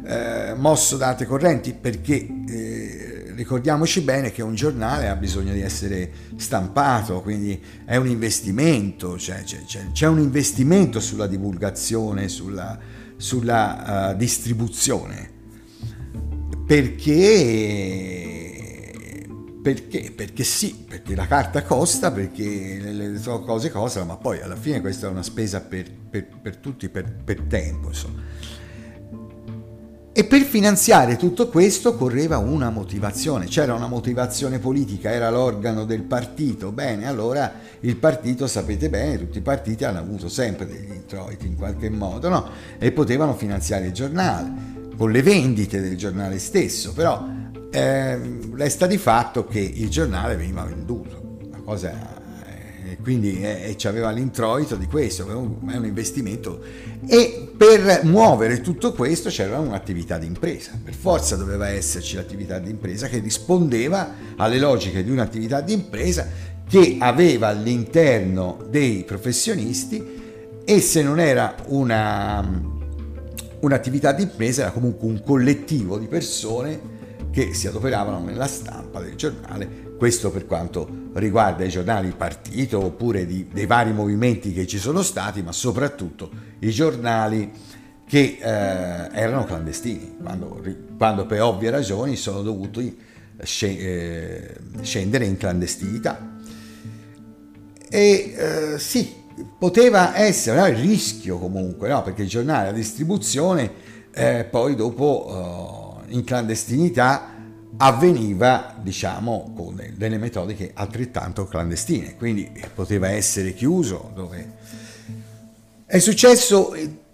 eh, 0.06 0.54
mosso 0.56 0.96
da 0.96 1.10
altre 1.10 1.26
correnti, 1.26 1.74
perché 1.74 2.26
eh, 2.48 3.34
ricordiamoci 3.36 4.00
bene 4.00 4.32
che 4.32 4.42
un 4.42 4.56
giornale 4.56 5.10
ha 5.10 5.16
bisogno 5.18 5.52
di 5.52 5.60
essere 5.60 6.10
stampato, 6.38 7.22
quindi 7.22 7.62
è 7.84 7.98
un 7.98 8.08
investimento, 8.08 9.18
cioè, 9.18 9.44
c'è, 9.44 9.66
c'è, 9.66 9.92
c'è 9.92 10.08
un 10.08 10.20
investimento 10.20 11.02
sulla 11.02 11.28
divulgazione, 11.28 12.30
sulla 12.30 12.99
sulla 13.20 14.12
uh, 14.14 14.18
distribuzione. 14.18 15.30
Perché, 16.66 17.34
perché? 19.62 20.14
Perché 20.16 20.44
sì, 20.46 20.86
perché 20.88 21.16
la 21.16 21.28
carta 21.28 21.64
costa, 21.64 22.12
perché 22.12 22.80
le, 22.82 22.94
le 22.94 23.20
cose 23.22 23.70
costano, 23.70 24.06
ma 24.06 24.16
poi 24.16 24.40
alla 24.42 24.56
fine 24.56 24.80
questa 24.80 25.08
è 25.08 25.10
una 25.10 25.24
spesa 25.24 25.60
per, 25.62 25.92
per, 25.92 26.28
per 26.42 26.58
tutti, 26.58 26.88
per, 26.88 27.12
per 27.12 27.42
tempo. 27.42 27.90
Insomma. 27.90 28.22
E 30.20 30.26
per 30.26 30.42
finanziare 30.42 31.16
tutto 31.16 31.48
questo 31.48 31.96
correva 31.96 32.40
una 32.40 32.70
motivazione, 32.70 33.46
c'era 33.46 33.74
una 33.74 33.88
motivazione 33.88 34.60
politica, 34.60 35.12
era 35.12 35.30
l'organo 35.30 35.86
del 35.86 36.02
partito, 36.02 36.74
bene, 36.74 37.08
allora 37.08 37.54
il 37.80 37.96
partito, 37.96 38.46
sapete 38.46 38.90
bene, 38.90 39.18
tutti 39.18 39.38
i 39.38 39.42
partiti 39.42 39.86
hanno 39.86 40.00
avuto 40.00 40.28
sempre 40.28 40.68
degli 40.68 40.92
introiti 40.92 41.48
in 41.48 41.56
qualche 41.56 41.90
modo, 41.90 42.28
no? 42.28 42.50
E 42.78 42.92
potevano 42.92 43.34
finanziare 43.34 43.86
il 43.86 43.94
giornale, 43.94 44.52
con 44.98 45.10
le 45.10 45.24
vendite 45.24 45.80
del 45.80 45.96
giornale 45.96 46.38
stesso, 46.38 46.92
però 46.92 47.26
eh, 47.72 48.20
resta 48.56 48.88
di 48.88 48.98
fatto 48.98 49.46
che 49.46 49.62
il 49.62 49.88
giornale 49.88 50.36
veniva 50.36 50.66
venduto, 50.66 51.38
una 51.48 51.62
cosa 51.64 52.19
quindi 53.02 53.42
eh, 53.42 53.76
ci 53.78 53.88
aveva 53.88 54.12
l'introito 54.12 54.76
di 54.76 54.86
questo, 54.86 55.28
è 55.30 55.34
un 55.34 55.86
investimento. 55.86 56.62
E 57.08 57.52
per 57.56 58.02
muovere 58.04 58.62
tutto 58.62 58.94
questo 58.94 59.30
c'era 59.30 59.60
un'attività 59.60 60.18
di 60.18 60.26
impresa, 60.26 60.72
per 60.84 60.94
forza 60.94 61.36
doveva 61.36 61.68
esserci 61.68 62.16
l'attività 62.16 62.60
di 62.60 62.70
impresa 62.70 63.08
che 63.08 63.20
rispondeva 63.20 64.14
alle 64.36 64.60
logiche 64.60 65.04
di 65.04 65.12
un'attività 65.12 65.62
di 65.62 65.74
impresa 65.74 66.28
che 66.68 66.98
aveva 67.00 67.48
all'interno 67.48 68.66
dei 68.70 69.04
professionisti 69.04 70.18
e 70.64 70.82
se 70.82 71.02
non 71.02 71.20
era 71.20 71.56
una, 71.68 72.48
un'attività 73.62 74.12
di 74.12 74.24
impresa 74.24 74.62
era 74.62 74.72
comunque 74.72 75.08
un 75.08 75.24
collettivo 75.24 75.98
di 75.98 76.06
persone 76.06 76.98
che 77.32 77.54
si 77.54 77.68
adoperavano 77.68 78.24
nella 78.24 78.48
stampa 78.48 79.02
del 79.02 79.16
giornale 79.16 79.89
questo 80.00 80.32
per 80.32 80.46
quanto 80.46 81.10
riguarda 81.16 81.66
i 81.66 81.70
giornali 81.70 82.14
partito 82.16 82.82
oppure 82.82 83.26
di, 83.26 83.48
dei 83.52 83.66
vari 83.66 83.92
movimenti 83.92 84.54
che 84.54 84.66
ci 84.66 84.78
sono 84.78 85.02
stati, 85.02 85.42
ma 85.42 85.52
soprattutto 85.52 86.32
i 86.60 86.70
giornali 86.72 87.52
che 88.08 88.38
eh, 88.40 88.48
erano 89.12 89.44
clandestini, 89.44 90.16
quando, 90.24 90.64
quando, 90.98 91.26
per 91.26 91.42
ovvie 91.42 91.70
ragioni 91.70 92.16
sono 92.16 92.42
dovuti 92.42 92.98
eh, 93.38 94.56
scendere 94.82 95.26
in 95.26 95.36
clandestinità. 95.36 96.38
E 97.90 98.34
eh, 98.38 98.80
sì, 98.80 99.14
poteva 99.58 100.18
essere 100.18 100.60
no, 100.60 100.68
il 100.68 100.78
rischio 100.78 101.38
comunque, 101.38 101.90
no? 101.90 102.02
perché 102.04 102.22
il 102.22 102.30
giornale 102.30 102.70
a 102.70 102.72
distribuzione 102.72 103.70
eh, 104.12 104.48
poi 104.50 104.76
dopo 104.76 106.00
eh, 106.08 106.14
in 106.14 106.24
clandestinità 106.24 107.36
avveniva 107.78 108.76
diciamo 108.82 109.54
con 109.56 109.82
delle 109.96 110.18
metodiche 110.18 110.72
altrettanto 110.74 111.46
clandestine 111.46 112.16
quindi 112.18 112.52
poteva 112.74 113.10
essere 113.10 113.54
chiuso 113.54 114.12
dove 114.14 114.58
è 115.86 115.98
successo 116.00 116.74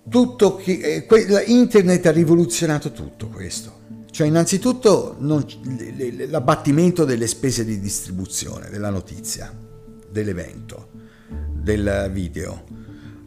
tutto 0.10 0.58
che 0.58 1.06
eh, 1.08 1.44
internet 1.48 2.06
ha 2.06 2.12
rivoluzionato 2.12 2.92
tutto 2.92 3.28
questo. 3.28 3.84
Cioè 4.12 4.28
innanzitutto 4.28 5.16
non, 5.20 5.46
l'abbattimento 6.28 7.06
delle 7.06 7.28
spese 7.28 7.66
di 7.66 7.80
distribuzione 7.80 8.70
della 8.70 8.90
notizia 8.90 9.54
dell'evento 10.10 10.90
del 11.54 12.10
video 12.14 12.64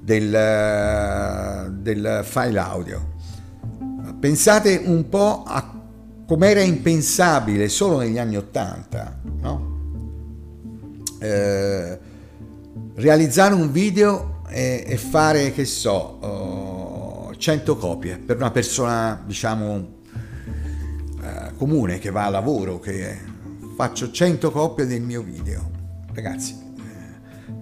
del, 0.00 1.72
del 1.80 2.20
file 2.24 2.58
audio. 2.58 3.16
Pensate 4.18 4.80
un 4.84 5.08
po' 5.08 5.44
a 5.46 5.77
come 6.28 6.50
era 6.50 6.60
impensabile 6.60 7.70
solo 7.70 8.00
negli 8.00 8.18
anni 8.18 8.36
Ottanta, 8.36 9.18
no? 9.40 9.76
eh, 11.20 11.98
realizzare 12.96 13.54
un 13.54 13.72
video 13.72 14.42
e, 14.46 14.84
e, 14.86 14.98
fare, 14.98 15.52
che 15.52 15.64
so, 15.64 17.30
uh, 17.30 17.34
100 17.34 17.76
copie 17.78 18.18
per 18.18 18.36
una 18.36 18.50
persona, 18.50 19.22
diciamo, 19.24 19.74
uh, 19.74 21.56
comune 21.56 21.98
che 21.98 22.10
va 22.10 22.26
a 22.26 22.28
lavoro, 22.28 22.78
che 22.78 23.16
faccio 23.74 24.10
100 24.10 24.50
copie 24.50 24.84
del 24.84 25.00
mio 25.00 25.22
video. 25.22 25.70
Ragazzi, 26.12 26.54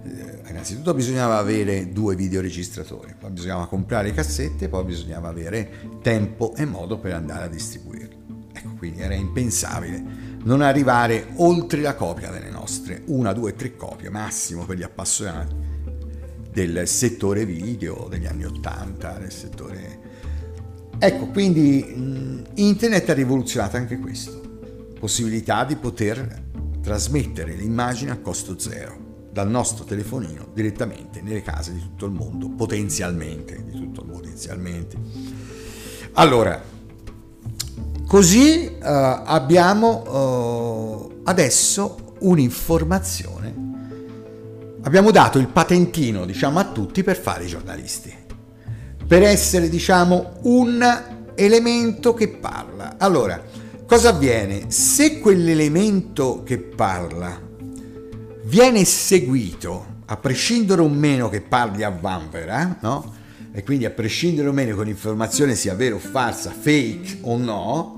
eh, 0.03 0.49
innanzitutto 0.49 0.93
bisognava 0.93 1.37
avere 1.37 1.93
due 1.93 2.17
videoregistratori, 2.17 3.15
poi 3.17 3.31
bisognava 3.31 3.67
comprare 3.67 4.11
cassette, 4.11 4.67
poi 4.67 4.83
bisognava 4.83 5.29
avere 5.29 5.99
tempo 6.01 6.53
e 6.53 6.65
modo 6.65 6.97
per 6.97 7.13
andare 7.13 7.45
a 7.45 7.47
distribuirli. 7.47 8.16
Ecco, 8.57 8.73
quindi 8.77 9.01
era 9.01 9.13
impensabile 9.13 10.03
non 10.43 10.61
arrivare 10.61 11.27
oltre 11.35 11.81
la 11.81 11.95
copia 11.95 12.31
delle 12.31 12.49
nostre, 12.49 13.03
una, 13.07 13.33
due, 13.33 13.55
tre 13.55 13.75
copie 13.75 14.09
massimo 14.09 14.65
per 14.65 14.77
gli 14.77 14.83
appassionati 14.83 15.55
del 16.51 16.87
settore 16.87 17.45
video 17.45 18.07
degli 18.09 18.25
anni 18.25 18.45
Ottanta, 18.45 19.17
del 19.19 19.31
settore... 19.31 20.05
Ecco, 20.97 21.27
quindi 21.27 22.43
internet 22.55 23.09
ha 23.09 23.13
rivoluzionato 23.13 23.77
anche 23.77 23.99
questo, 23.99 24.41
possibilità 24.99 25.63
di 25.63 25.75
poter 25.75 26.45
trasmettere 26.81 27.53
l'immagine 27.53 28.09
a 28.09 28.17
costo 28.17 28.57
zero 28.57 29.27
dal 29.31 29.49
nostro 29.49 29.83
telefonino 29.83 30.49
direttamente 30.51 31.21
nelle 31.21 31.43
case 31.43 31.73
di 31.73 31.79
tutto 31.79 32.07
il 32.07 32.13
mondo, 32.13 32.49
potenzialmente, 32.49 33.63
di 33.63 33.71
tutto 33.71 34.01
il 34.01 34.07
mondo, 34.07 34.21
potenzialmente. 34.21 34.97
Allora, 36.13 36.59
così 38.07 38.71
uh, 38.73 38.77
abbiamo 38.81 41.09
uh, 41.09 41.21
adesso 41.25 42.15
un'informazione, 42.19 43.55
abbiamo 44.81 45.11
dato 45.11 45.37
il 45.37 45.47
patentino, 45.47 46.25
diciamo, 46.25 46.57
a 46.57 46.71
tutti 46.71 47.03
per 47.03 47.19
fare 47.19 47.43
i 47.43 47.47
giornalisti, 47.47 48.13
per 49.05 49.23
essere, 49.23 49.69
diciamo, 49.69 50.39
un 50.43 51.03
elemento 51.35 52.13
che 52.13 52.29
parla. 52.29 52.95
Allora, 52.97 53.43
cosa 53.85 54.09
avviene? 54.09 54.65
Se 54.69 55.19
quell'elemento 55.19 56.43
che 56.43 56.57
parla 56.57 57.39
viene 58.43 58.85
seguito, 58.85 59.95
a 60.05 60.15
prescindere 60.15 60.81
o 60.81 60.87
meno 60.87 61.27
che 61.27 61.41
parli 61.41 61.83
a 61.83 61.89
Vanvera, 61.89 62.77
no? 62.81 63.15
E 63.51 63.63
quindi 63.63 63.85
a 63.85 63.89
prescindere 63.89 64.47
o 64.47 64.53
meno 64.53 64.75
che 64.75 64.81
un'informazione 64.81 65.55
sia 65.55 65.73
vera 65.73 65.95
o 65.95 65.99
falsa, 65.99 66.51
fake 66.51 67.19
o 67.21 67.37
no, 67.37 67.96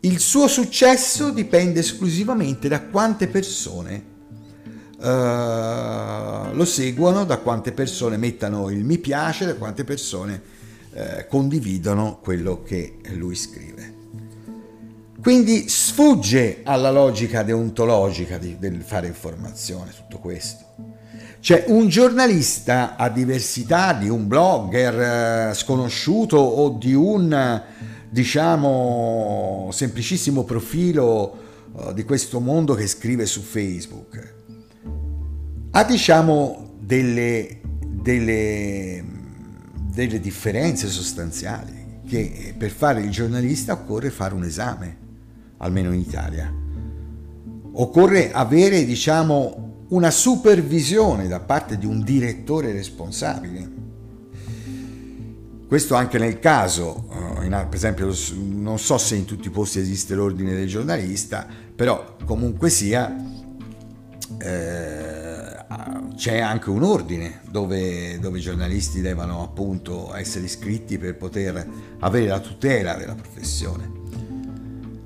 il 0.00 0.18
suo 0.18 0.46
successo 0.46 1.30
dipende 1.30 1.80
esclusivamente 1.80 2.68
da 2.68 2.82
quante 2.82 3.28
persone 3.28 4.04
uh, 4.98 6.54
lo 6.54 6.64
seguono, 6.64 7.24
da 7.24 7.38
quante 7.38 7.72
persone 7.72 8.16
mettano 8.16 8.70
il 8.70 8.84
mi 8.84 8.98
piace, 8.98 9.46
da 9.46 9.54
quante 9.54 9.84
persone 9.84 10.42
uh, 10.92 11.26
condividono 11.28 12.18
quello 12.22 12.62
che 12.62 12.98
lui 13.14 13.34
scrive. 13.34 13.94
Quindi 15.20 15.68
sfugge 15.68 16.60
alla 16.62 16.92
logica 16.92 17.42
deontologica 17.42 18.38
di, 18.38 18.58
del 18.60 18.82
fare 18.82 19.08
informazione 19.08 19.90
tutto 19.90 20.18
questo. 20.18 20.64
Cioè 21.40 21.64
un 21.66 21.88
giornalista 21.88 22.96
a 22.96 23.08
diversità 23.08 23.92
di 23.92 24.08
un 24.08 24.28
blogger 24.28 25.50
eh, 25.50 25.54
sconosciuto 25.54 26.36
o 26.36 26.70
di 26.70 26.94
un 26.94 27.62
diciamo 28.10 29.68
semplicissimo 29.72 30.44
profilo 30.44 31.38
eh, 31.78 31.94
di 31.94 32.04
questo 32.04 32.40
mondo 32.40 32.74
che 32.74 32.86
scrive 32.86 33.26
su 33.26 33.40
Facebook 33.40 34.34
ha 35.70 35.84
diciamo 35.84 36.76
delle, 36.80 37.60
delle, 37.84 39.04
delle 39.74 40.20
differenze 40.20 40.88
sostanziali 40.88 42.00
che 42.08 42.54
per 42.56 42.70
fare 42.70 43.00
il 43.02 43.10
giornalista 43.10 43.74
occorre 43.74 44.10
fare 44.10 44.32
un 44.32 44.44
esame 44.44 45.04
almeno 45.58 45.92
in 45.92 46.00
Italia. 46.00 46.52
Occorre 47.72 48.32
avere, 48.32 48.84
diciamo, 48.84 49.84
una 49.88 50.10
supervisione 50.10 51.28
da 51.28 51.40
parte 51.40 51.76
di 51.76 51.84
un 51.84 52.02
direttore 52.02 52.72
responsabile. 52.72 53.75
Questo 55.66 55.96
anche 55.96 56.18
nel 56.18 56.38
caso, 56.38 57.08
eh, 57.42 57.48
per 57.48 57.74
esempio, 57.74 58.14
non 58.36 58.78
so 58.78 58.98
se 58.98 59.16
in 59.16 59.24
tutti 59.24 59.48
i 59.48 59.50
posti 59.50 59.80
esiste 59.80 60.14
l'ordine 60.14 60.54
del 60.54 60.68
giornalista, 60.68 61.44
però 61.74 62.16
comunque 62.24 62.70
sia 62.70 63.16
eh, 64.38 65.56
c'è 66.14 66.38
anche 66.38 66.70
un 66.70 66.84
ordine 66.84 67.40
dove, 67.50 68.16
dove, 68.20 68.38
i 68.38 68.42
giornalisti 68.42 69.00
devono 69.00 69.42
appunto 69.42 70.14
essere 70.14 70.44
iscritti 70.44 70.98
per 70.98 71.16
poter 71.16 71.66
avere 71.98 72.28
la 72.28 72.38
tutela 72.38 72.94
della 72.94 73.16
professione. 73.16 73.90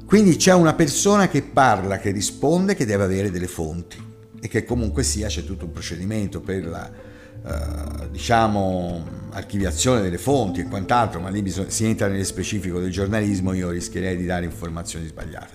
Quindi 0.05 0.37
c'è 0.37 0.52
una 0.52 0.75
persona 0.75 1.29
che 1.29 1.40
parla, 1.40 1.99
che 1.99 2.11
risponde, 2.11 2.75
che 2.75 2.85
deve 2.85 3.05
avere 3.05 3.31
delle 3.31 3.47
fonti 3.47 3.97
e 4.38 4.47
che 4.47 4.64
comunque 4.64 5.05
sia 5.05 5.29
c'è 5.29 5.43
tutto 5.43 5.64
un 5.64 5.73
procedimento 5.73 6.40
per 6.40 6.67
la 6.67 7.09
eh, 7.43 8.11
diciamo 8.11 9.19
archiviazione 9.33 10.03
delle 10.03 10.19
fonti 10.19 10.61
e 10.61 10.64
quant'altro, 10.64 11.21
ma 11.21 11.29
lì 11.29 11.43
bisogna, 11.43 11.71
si 11.71 11.85
entra 11.85 12.09
nello 12.09 12.25
specifico 12.25 12.79
del 12.81 12.90
giornalismo, 12.90 13.53
io 13.53 13.71
rischierei 13.71 14.16
di 14.16 14.27
dare 14.27 14.45
informazioni 14.45 15.07
sbagliate 15.07 15.55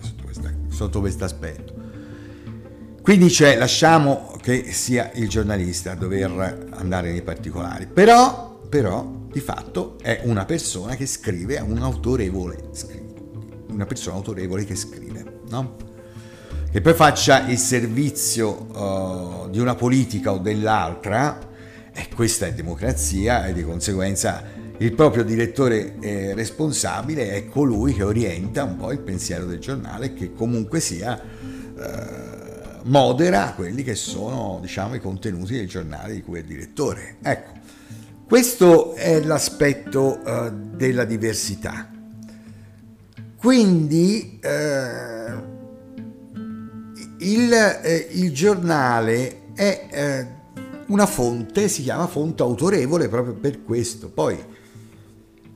sotto, 0.70 1.00
questo 1.00 1.24
aspetto. 1.24 1.74
Quindi 3.02 3.28
c'è, 3.28 3.58
lasciamo 3.58 4.36
che 4.42 4.72
sia 4.72 5.12
il 5.14 5.30
giornalista 5.30 5.92
a 5.92 5.96
dover 5.96 6.68
andare 6.72 7.12
nei 7.12 7.22
particolari, 7.22 7.88
però, 7.88 8.60
però 8.68 9.24
di 9.32 9.40
fatto 9.40 9.98
è 10.02 10.22
una 10.24 10.46
persona 10.46 10.96
che 10.96 11.06
scrive, 11.06 11.60
un 11.60 11.78
autorevole 11.78 12.64
una 13.76 13.86
persona 13.86 14.16
autorevole 14.16 14.64
che 14.64 14.76
scrive, 14.76 15.42
no? 15.50 15.76
Che 16.72 16.82
poi 16.82 16.94
faccia 16.94 17.48
il 17.48 17.58
servizio 17.58 18.50
uh, 18.50 19.50
di 19.50 19.60
una 19.60 19.76
politica 19.76 20.32
o 20.32 20.40
dell'altra, 20.40 21.40
e 21.96 22.08
questa 22.14 22.46
è 22.46 22.54
democrazia 22.54 23.46
e 23.48 23.54
di 23.54 23.64
conseguenza 23.64 24.44
il 24.78 24.94
proprio 24.94 25.24
direttore 25.24 25.96
eh, 26.02 26.34
responsabile 26.34 27.32
è 27.32 27.48
colui 27.48 27.94
che 27.94 28.04
orienta 28.04 28.64
un 28.64 28.76
po' 28.76 28.92
il 28.92 29.00
pensiero 29.00 29.46
del 29.46 29.60
giornale 29.60 30.14
che 30.14 30.34
comunque 30.34 30.82
sia 30.82 31.18
eh, 31.18 32.36
modera 32.84 33.54
quelli 33.56 33.84
che 33.84 33.96
sono 33.96 34.60
diciamo 34.62 34.96
i 34.96 35.00
contenuti 35.00 35.56
del 35.56 35.68
giornale 35.68 36.14
di 36.14 36.22
cui 36.22 36.40
è 36.40 36.44
direttore. 36.44 37.18
Ecco, 37.22 37.54
questo 38.28 38.94
è 38.96 39.22
l'aspetto 39.22 40.24
eh, 40.24 40.52
della 40.52 41.06
diversità. 41.06 41.90
Quindi 43.38 44.40
eh, 44.42 45.34
il, 47.20 47.54
eh, 47.54 48.08
il, 48.12 48.34
giornale 48.34 49.54
è 49.54 49.88
eh, 49.90 50.28
una 50.88 51.06
fonte, 51.06 51.68
si 51.68 51.84
chiama 51.84 52.08
fonte 52.08 52.44
autorevole 52.44 53.08
proprio 53.10 53.34
per 53.34 53.64
questo. 53.64 54.10
Poi 54.10 54.38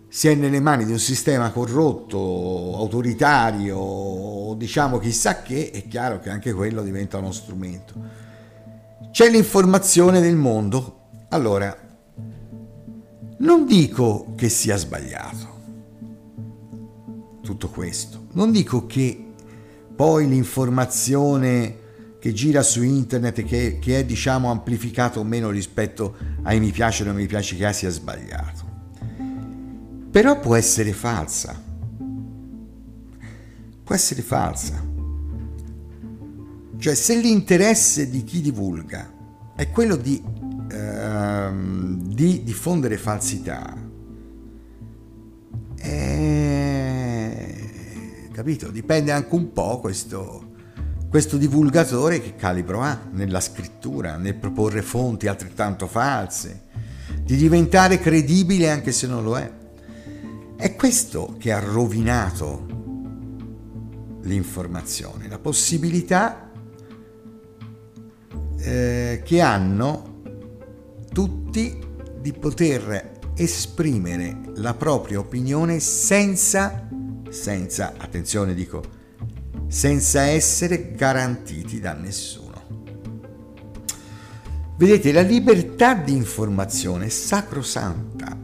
si 0.07 0.27
è 0.27 0.35
nelle 0.35 0.59
mani 0.59 0.85
di 0.85 0.91
un 0.91 0.99
sistema 0.99 1.51
corrotto, 1.51 2.17
autoritario, 2.75 4.55
diciamo 4.57 4.97
chissà 4.97 5.41
che, 5.41 5.69
è 5.71 5.87
chiaro 5.87 6.19
che 6.19 6.29
anche 6.29 6.51
quello 6.53 6.81
diventa 6.81 7.17
uno 7.17 7.31
strumento. 7.31 7.93
C'è 9.11 9.29
l'informazione 9.29 10.19
del 10.19 10.35
mondo. 10.35 10.97
Allora, 11.29 11.77
non 13.37 13.65
dico 13.65 14.33
che 14.35 14.49
sia 14.49 14.77
sbagliato 14.77 15.57
tutto 17.41 17.69
questo. 17.69 18.25
Non 18.33 18.51
dico 18.51 18.85
che 18.85 19.25
poi 19.95 20.27
l'informazione 20.27 21.77
che 22.19 22.33
gira 22.33 22.61
su 22.61 22.83
internet, 22.83 23.43
che, 23.43 23.79
che 23.79 23.99
è 23.99 24.05
diciamo 24.05 24.51
amplificata 24.51 25.19
o 25.19 25.23
meno 25.23 25.49
rispetto 25.49 26.15
ai 26.43 26.59
mi 26.59 26.71
piace 26.71 27.03
o 27.03 27.05
non 27.07 27.15
mi 27.15 27.25
piace 27.25 27.55
che 27.55 27.65
ha 27.65 27.71
sia 27.71 27.89
sbagliato. 27.89 28.67
Però 30.11 30.39
può 30.39 30.55
essere 30.55 30.91
falsa. 30.91 31.61
Può 33.83 33.95
essere 33.95 34.21
falsa. 34.21 34.85
Cioè 36.77 36.95
se 36.95 37.15
l'interesse 37.15 38.09
di 38.09 38.23
chi 38.23 38.41
divulga 38.41 39.11
è 39.55 39.69
quello 39.69 39.95
di, 39.95 40.21
ehm, 40.71 42.01
di 42.13 42.43
diffondere 42.43 42.97
falsità, 42.97 43.87
capito? 48.39 48.71
Dipende 48.71 49.11
anche 49.11 49.35
un 49.35 49.51
po' 49.51 49.79
questo, 49.79 50.48
questo 51.09 51.37
divulgatore 51.37 52.21
che 52.21 52.35
calibro 52.35 52.81
ha 52.81 53.07
nella 53.11 53.41
scrittura, 53.41 54.17
nel 54.17 54.35
proporre 54.35 54.81
fonti 54.81 55.27
altrettanto 55.27 55.87
false, 55.87 56.67
di 57.23 57.35
diventare 57.35 57.99
credibile 57.99 58.69
anche 58.69 58.91
se 58.91 59.07
non 59.07 59.23
lo 59.23 59.37
è. 59.37 59.51
È 60.55 60.75
questo 60.75 61.35
che 61.37 61.51
ha 61.51 61.59
rovinato 61.59 62.65
l'informazione, 64.21 65.27
la 65.27 65.39
possibilità 65.39 66.51
eh, 68.57 69.21
che 69.23 69.41
hanno 69.41 70.21
tutti 71.11 71.79
di 72.19 72.33
poter 72.33 73.17
esprimere 73.35 74.41
la 74.55 74.73
propria 74.73 75.19
opinione 75.19 75.79
senza 75.79 76.87
senza, 77.29 77.93
attenzione 77.97 78.53
dico, 78.53 78.97
senza 79.69 80.23
essere 80.23 80.93
garantiti 80.93 81.79
da 81.79 81.93
nessuno. 81.93 82.47
Vedete, 84.75 85.11
la 85.11 85.21
libertà 85.21 85.93
di 85.93 86.13
informazione 86.13 87.05
è 87.05 87.09
sacrosanta. 87.09 88.37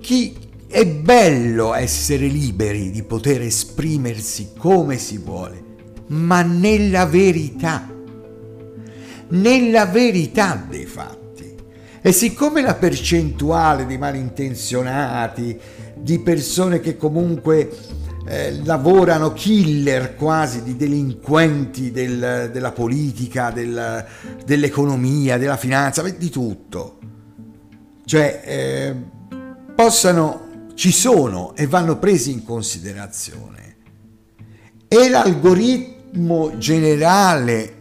Chi 0.00 0.36
è 0.66 0.86
bello 0.86 1.72
essere 1.72 2.26
liberi 2.26 2.90
di 2.90 3.02
poter 3.02 3.40
esprimersi 3.40 4.50
come 4.58 4.98
si 4.98 5.16
vuole, 5.16 5.64
ma 6.08 6.42
nella 6.42 7.06
verità, 7.06 7.88
nella 9.28 9.86
verità 9.86 10.66
dei 10.68 10.84
fatti. 10.84 11.54
E 12.02 12.12
siccome 12.12 12.60
la 12.60 12.74
percentuale 12.74 13.86
di 13.86 13.96
malintenzionati, 13.96 15.58
di 15.96 16.18
persone 16.18 16.80
che 16.80 16.96
comunque 16.96 17.70
eh, 18.28 18.62
lavorano 18.62 19.32
killer 19.32 20.14
quasi 20.14 20.62
di 20.62 20.76
delinquenti 20.76 21.90
del, 21.90 22.50
della 22.52 22.72
politica, 22.72 23.50
del, 23.50 24.04
dell'economia, 24.44 25.38
della 25.38 25.56
finanza, 25.56 26.02
di 26.02 26.28
tutto. 26.28 26.98
Cioè, 28.04 28.42
eh, 28.44 28.94
possano, 29.74 30.66
ci 30.74 30.92
sono 30.92 31.54
e 31.56 31.66
vanno 31.66 31.98
presi 31.98 32.30
in 32.30 32.44
considerazione. 32.44 33.76
E 34.86 35.08
l'algoritmo 35.08 36.58
generale 36.58 37.76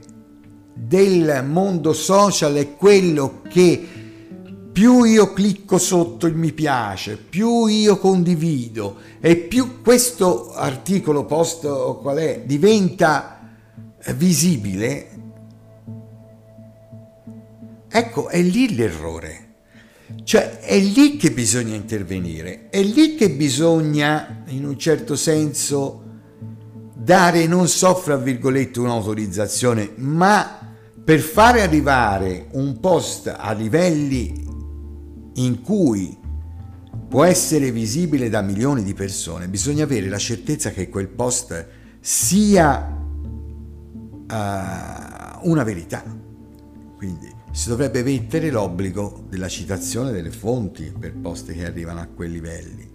del 0.74 1.44
mondo 1.46 1.92
social 1.92 2.54
è 2.54 2.76
quello 2.76 3.42
che 3.50 3.97
più 4.78 5.06
io 5.06 5.34
clicco 5.34 5.80
sotto 5.80 6.28
il 6.28 6.36
mi 6.36 6.52
piace, 6.54 7.18
più 7.18 7.66
io 7.66 7.98
condivido 7.98 8.98
e 9.20 9.36
più 9.36 9.82
questo 9.82 10.54
articolo 10.54 11.26
post 11.26 11.68
qual 12.00 12.18
è 12.18 12.44
diventa 12.46 13.40
visibile, 14.14 15.10
ecco, 17.90 18.28
è 18.28 18.40
lì 18.40 18.76
l'errore. 18.76 19.46
Cioè 20.24 20.60
è 20.60 20.78
lì 20.78 21.18
che 21.18 21.32
bisogna 21.32 21.74
intervenire, 21.74 22.70
è 22.70 22.84
lì 22.84 23.16
che 23.16 23.32
bisogna 23.32 24.44
in 24.50 24.64
un 24.64 24.78
certo 24.78 25.16
senso 25.16 26.04
dare 26.94 27.48
non 27.48 27.68
so 27.68 27.96
fra 27.96 28.16
virgolette 28.16 28.80
un'autorizzazione, 28.80 29.94
ma 29.96 30.60
per 31.04 31.20
fare 31.20 31.64
arrivare 31.64 32.50
un 32.52 32.80
post 32.80 33.34
a 33.36 33.52
livelli 33.54 34.47
in 35.38 35.62
cui 35.62 36.18
può 37.08 37.24
essere 37.24 37.72
visibile 37.72 38.30
da 38.30 38.42
milioni 38.42 38.84
di 38.84 38.94
persone, 38.94 39.48
bisogna 39.48 39.84
avere 39.84 40.10
la 40.10 40.18
certezza 40.18 40.72
che 40.72 40.90
quel 40.90 41.08
post 41.08 41.68
sia 42.00 42.96
uh, 44.30 44.36
una 45.50 45.64
verità. 45.64 46.04
Quindi 46.96 47.32
si 47.52 47.70
dovrebbe 47.70 48.04
mettere 48.04 48.50
l'obbligo 48.50 49.26
della 49.30 49.48
citazione 49.48 50.12
delle 50.12 50.32
fonti 50.32 50.92
per 50.98 51.14
post 51.14 51.52
che 51.52 51.66
arrivano 51.66 52.00
a 52.00 52.08
quei 52.08 52.32
livelli, 52.32 52.90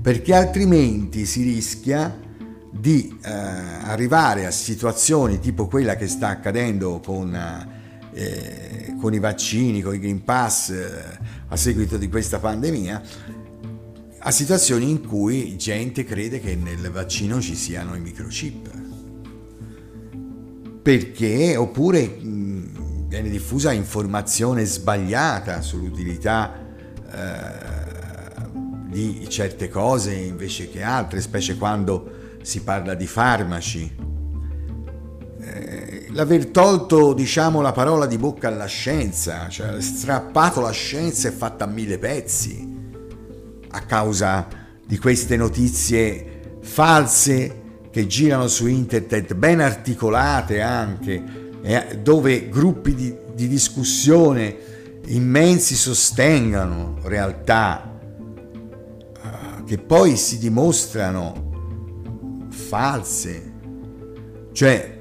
perché 0.00 0.34
altrimenti 0.34 1.26
si 1.26 1.42
rischia 1.42 2.28
di 2.72 3.12
uh, 3.12 3.18
arrivare 3.24 4.46
a 4.46 4.50
situazioni 4.52 5.40
tipo 5.40 5.66
quella 5.66 5.96
che 5.96 6.06
sta 6.06 6.28
accadendo 6.28 7.00
con... 7.04 7.68
Eh, 8.12 8.80
con 9.00 9.14
i 9.14 9.18
vaccini, 9.18 9.80
con 9.80 9.94
i 9.94 9.98
Green 9.98 10.22
Pass 10.22 10.70
eh, 10.70 11.18
a 11.50 11.56
seguito 11.56 11.96
di 11.96 12.08
questa 12.08 12.38
pandemia, 12.38 13.02
a 14.20 14.30
situazioni 14.30 14.88
in 14.88 15.06
cui 15.06 15.56
gente 15.56 16.04
crede 16.04 16.40
che 16.40 16.54
nel 16.54 16.90
vaccino 16.90 17.40
ci 17.40 17.54
siano 17.54 17.94
i 17.96 18.00
microchip. 18.00 18.70
Perché 20.82 21.56
oppure 21.56 22.18
viene 22.20 23.28
diffusa 23.28 23.72
informazione 23.72 24.64
sbagliata 24.64 25.60
sull'utilità 25.60 26.54
eh, 27.12 27.68
di 28.88 29.26
certe 29.28 29.68
cose 29.68 30.14
invece 30.14 30.70
che 30.70 30.82
altre, 30.82 31.20
specie 31.20 31.56
quando 31.56 32.38
si 32.42 32.62
parla 32.62 32.94
di 32.94 33.06
farmaci 33.06 34.09
l'aver 36.12 36.46
tolto 36.46 37.12
diciamo 37.12 37.60
la 37.60 37.72
parola 37.72 38.06
di 38.06 38.18
bocca 38.18 38.48
alla 38.48 38.66
scienza, 38.66 39.48
cioè 39.48 39.80
strappato 39.80 40.60
la 40.60 40.70
scienza 40.70 41.28
e 41.28 41.32
fatta 41.32 41.64
a 41.64 41.68
mille 41.68 41.98
pezzi 41.98 42.78
a 43.72 43.80
causa 43.82 44.48
di 44.84 44.98
queste 44.98 45.36
notizie 45.36 46.58
false 46.60 47.60
che 47.90 48.06
girano 48.06 48.48
su 48.48 48.66
internet, 48.66 49.34
ben 49.34 49.60
articolate 49.60 50.60
anche, 50.60 51.22
dove 52.02 52.48
gruppi 52.48 52.94
di, 52.94 53.14
di 53.34 53.48
discussione 53.48 54.68
immensi 55.06 55.74
sostengano 55.74 56.98
realtà 57.02 57.98
uh, 59.22 59.64
che 59.64 59.78
poi 59.78 60.16
si 60.16 60.38
dimostrano 60.38 61.48
false. 62.48 63.52
Cioè, 64.52 64.99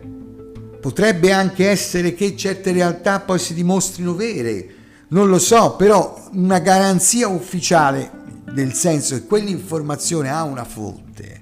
Potrebbe 0.79 1.31
anche 1.31 1.69
essere 1.69 2.13
che 2.13 2.37
certe 2.37 2.71
realtà 2.71 3.19
poi 3.19 3.37
si 3.39 3.53
dimostrino 3.53 4.15
vere, 4.15 4.75
non 5.09 5.27
lo 5.27 5.39
so, 5.39 5.75
però 5.75 6.29
una 6.33 6.59
garanzia 6.59 7.27
ufficiale, 7.27 8.11
nel 8.53 8.73
senso 8.73 9.15
che 9.15 9.25
quell'informazione 9.25 10.29
ha 10.29 10.43
una 10.43 10.63
fonte, 10.63 11.41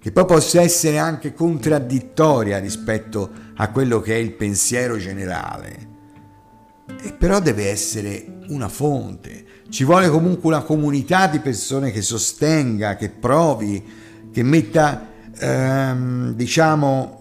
che 0.00 0.12
poi 0.12 0.24
possa 0.24 0.62
essere 0.62 0.98
anche 0.98 1.34
contraddittoria 1.34 2.58
rispetto 2.58 3.30
a 3.54 3.70
quello 3.70 4.00
che 4.00 4.14
è 4.14 4.18
il 4.18 4.32
pensiero 4.32 4.96
generale, 4.96 5.88
e 7.02 7.12
però 7.12 7.38
deve 7.38 7.68
essere 7.68 8.40
una 8.48 8.68
fonte. 8.68 9.44
Ci 9.68 9.84
vuole 9.84 10.08
comunque 10.08 10.48
una 10.48 10.62
comunità 10.62 11.28
di 11.28 11.38
persone 11.38 11.92
che 11.92 12.02
sostenga, 12.02 12.96
che 12.96 13.10
provi, 13.10 13.84
che 14.32 14.42
metta, 14.42 15.06
ehm, 15.38 16.32
diciamo, 16.34 17.19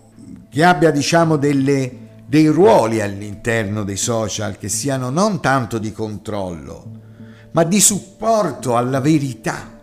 che 0.50 0.64
abbia 0.64 0.92
diciamo 0.92 1.36
delle, 1.36 1.92
dei 2.26 2.48
ruoli 2.48 3.02
all'interno 3.02 3.84
dei 3.84 3.98
social 3.98 4.58
che 4.58 4.70
siano 4.70 5.10
non 5.10 5.40
tanto 5.40 5.78
di 5.78 5.92
controllo, 5.92 6.92
ma 7.52 7.64
di 7.64 7.80
supporto 7.80 8.76
alla 8.76 9.00
verità. 9.00 9.78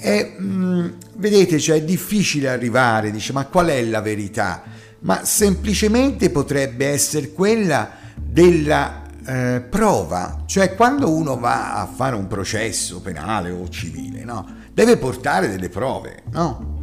E, 0.00 0.34
mh, 0.38 0.44
mm, 0.44 0.88
vedete, 1.16 1.58
cioè 1.58 1.76
è 1.76 1.82
difficile 1.82 2.48
arrivare, 2.48 3.10
dice, 3.10 3.32
ma 3.32 3.46
qual 3.46 3.68
è 3.68 3.82
la 3.84 4.00
verità? 4.00 4.62
Ma 5.00 5.24
semplicemente 5.24 6.30
potrebbe 6.30 6.86
essere 6.86 7.32
quella 7.32 7.90
della 8.16 9.02
eh, 9.26 9.60
prova, 9.68 10.42
cioè 10.46 10.74
quando 10.74 11.10
uno 11.10 11.38
va 11.38 11.74
a 11.74 11.86
fare 11.86 12.16
un 12.16 12.26
processo 12.26 13.00
penale 13.00 13.50
o 13.50 13.68
civile, 13.68 14.24
no? 14.24 14.46
deve 14.72 14.96
portare 14.96 15.48
delle 15.48 15.68
prove, 15.68 16.22
no? 16.30 16.77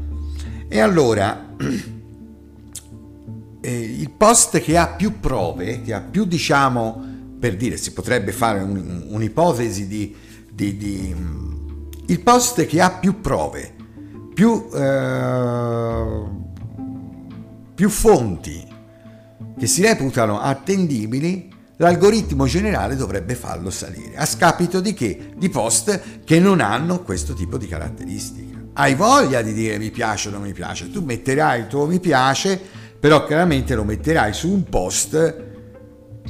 E 0.68 0.80
allora, 0.80 1.56
eh, 3.62 3.80
il 3.80 4.10
post 4.12 4.60
che 4.60 4.78
ha 4.78 4.88
più 4.88 5.20
prove, 5.20 5.82
che 5.82 5.94
ha 5.94 6.02
più, 6.02 6.26
diciamo, 6.26 7.14
per 7.40 7.56
dire, 7.56 7.78
si 7.78 7.94
potrebbe 7.94 8.32
fare 8.32 8.62
un, 8.62 9.06
un'ipotesi 9.10 9.88
di, 9.88 10.16
di, 10.52 10.78
di, 10.78 11.16
Il 12.08 12.20
post 12.22 12.66
che 12.66 12.82
ha 12.82 12.92
più 12.92 13.22
prove, 13.22 13.74
più, 14.34 14.68
eh, 14.74 16.24
più 17.76 17.90
fonti 17.90 18.74
che 19.58 19.68
si 19.68 19.82
reputano 19.82 20.42
attendibili, 20.42 21.54
l'algoritmo 21.78 22.46
generale 22.46 22.96
dovrebbe 22.96 23.36
farlo 23.36 23.70
salire. 23.70 24.18
A 24.18 24.26
scapito 24.26 24.82
di 24.82 24.94
che? 24.94 25.34
Di 25.38 25.50
post 25.50 26.24
che 26.24 26.40
non 26.40 26.60
hanno 26.60 27.04
questo 27.04 27.34
tipo 27.34 27.58
di 27.58 27.68
caratteristiche 27.68 28.45
hai 28.78 28.96
voglia 28.96 29.42
di 29.42 29.54
dire 29.54 29.78
mi 29.78 29.90
piace 29.90 30.28
o 30.28 30.32
non 30.32 30.42
mi 30.42 30.52
piace, 30.52 30.92
tu 30.92 31.02
metterai 31.02 31.62
il 31.62 31.68
tuo 31.68 31.86
mi 31.86 32.00
piace, 32.00 32.60
però 33.00 33.26
chiaramente 33.26 33.74
lo 33.74 33.84
metterai 33.84 34.34
su 34.34 34.52
un 34.52 34.64
post 34.64 35.44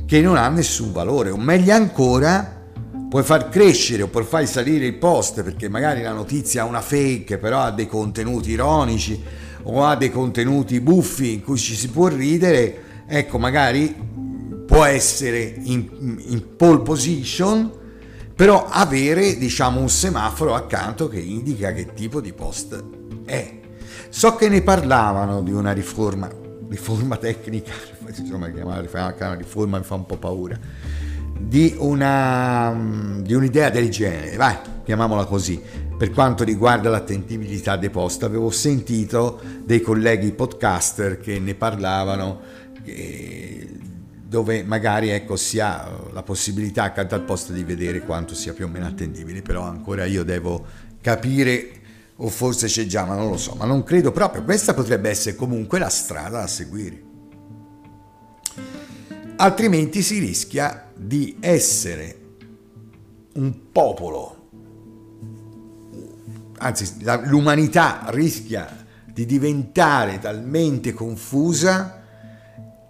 che 0.05 0.21
non 0.21 0.37
ha 0.37 0.47
nessun 0.49 0.91
valore, 0.91 1.31
o 1.31 1.37
meglio 1.37 1.73
ancora 1.73 2.53
puoi 3.09 3.23
far 3.23 3.49
crescere 3.49 4.03
o 4.03 4.07
puoi 4.09 4.25
far 4.25 4.45
salire 4.45 4.85
il 4.85 4.95
post 4.95 5.41
perché 5.41 5.69
magari 5.69 6.01
la 6.01 6.11
notizia 6.11 6.61
ha 6.61 6.65
una 6.65 6.81
fake, 6.81 7.39
però 7.39 7.61
ha 7.61 7.71
dei 7.71 7.87
contenuti 7.87 8.51
ironici 8.51 9.23
o 9.63 9.83
ha 9.83 9.95
dei 9.95 10.11
contenuti 10.11 10.79
buffi 10.79 11.33
in 11.33 11.41
cui 11.41 11.57
ci 11.57 11.75
si 11.75 11.89
può 11.89 12.07
ridere, 12.07 13.05
ecco 13.07 13.39
magari 13.39 13.95
può 14.67 14.83
essere 14.83 15.55
in, 15.63 16.19
in 16.27 16.55
pole 16.55 16.81
position 16.81 17.71
però 18.35 18.67
avere 18.67 19.37
diciamo 19.37 19.79
un 19.79 19.89
semaforo 19.89 20.55
accanto 20.55 21.07
che 21.07 21.19
indica 21.19 21.71
che 21.71 21.93
tipo 21.93 22.19
di 22.19 22.33
post 22.33 22.83
è. 23.25 23.59
So 24.09 24.35
che 24.35 24.49
ne 24.49 24.61
parlavano 24.61 25.41
di 25.41 25.51
una 25.51 25.71
riforma, 25.71 26.29
riforma 26.67 27.15
tecnica, 27.17 27.71
insomma 28.15 28.51
chiamare 28.51 28.89
una 28.91 29.35
riforma 29.35 29.77
mi 29.77 29.83
fa 29.83 29.95
un 29.95 30.05
po' 30.05 30.17
paura, 30.17 30.59
di, 31.37 31.75
una, 31.77 32.75
di 33.21 33.33
un'idea 33.33 33.69
del 33.69 33.89
genere, 33.89 34.35
vai, 34.35 34.55
chiamiamola 34.83 35.25
così, 35.25 35.61
per 35.97 36.11
quanto 36.11 36.43
riguarda 36.43 36.89
l'attentibilità 36.89 37.77
dei 37.77 37.89
post. 37.89 38.23
Avevo 38.23 38.49
sentito 38.49 39.39
dei 39.63 39.81
colleghi 39.81 40.31
podcaster 40.31 41.19
che 41.19 41.39
ne 41.39 41.55
parlavano, 41.55 42.41
che 42.83 43.67
dove 44.35 44.63
magari 44.63 45.11
ecco, 45.11 45.37
si 45.37 45.61
ha 45.61 45.89
la 46.11 46.21
possibilità 46.21 46.83
accanto 46.83 47.15
al 47.15 47.21
posto 47.21 47.53
di 47.53 47.63
vedere 47.63 48.01
quanto 48.01 48.35
sia 48.35 48.51
più 48.51 48.65
o 48.65 48.67
meno 48.67 48.85
attendibile, 48.85 49.41
però 49.41 49.61
ancora 49.61 50.03
io 50.03 50.25
devo 50.25 50.65
capire 50.99 51.69
o 52.17 52.27
forse 52.27 52.67
c'è 52.67 52.85
già, 52.85 53.05
ma 53.05 53.15
non 53.15 53.29
lo 53.29 53.37
so, 53.37 53.55
ma 53.55 53.63
non 53.63 53.83
credo 53.83 54.11
proprio. 54.11 54.43
Questa 54.43 54.73
potrebbe 54.73 55.09
essere 55.09 55.37
comunque 55.37 55.79
la 55.79 55.87
strada 55.87 56.39
da 56.39 56.47
seguire. 56.47 57.01
Altrimenti 59.37 60.01
si 60.01 60.19
rischia 60.19 60.91
di 60.93 61.37
essere 61.39 62.19
un 63.35 63.71
popolo 63.71 64.43
anzi 66.57 67.03
la, 67.03 67.21
l'umanità 67.25 68.05
rischia 68.07 68.85
di 69.05 69.25
diventare 69.25 70.19
talmente 70.19 70.93
confusa 70.93 72.04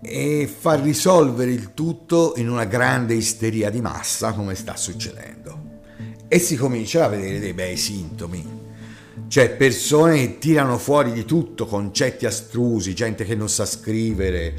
e 0.08 0.48
far 0.48 0.82
risolvere 0.82 1.52
il 1.52 1.74
tutto 1.74 2.34
in 2.38 2.50
una 2.50 2.66
grande 2.66 3.14
isteria 3.14 3.70
di 3.70 3.82
massa 3.82 4.34
come 4.34 4.56
sta 4.56 4.76
succedendo. 4.76 5.82
E 6.28 6.40
si 6.40 6.56
comincia 6.56 7.06
a 7.06 7.10
vedere 7.10 7.40
dei 7.40 7.54
bei 7.54 7.78
sintomi. 7.78 8.64
Cioè 9.28 9.52
persone 9.52 10.18
che 10.18 10.38
tirano 10.38 10.78
fuori 10.78 11.12
di 11.12 11.26
tutto, 11.26 11.66
concetti 11.66 12.26
astrusi, 12.26 12.94
gente 12.94 13.26
che 13.26 13.36
non 13.36 13.50
sa 13.50 13.66
scrivere, 13.66 14.54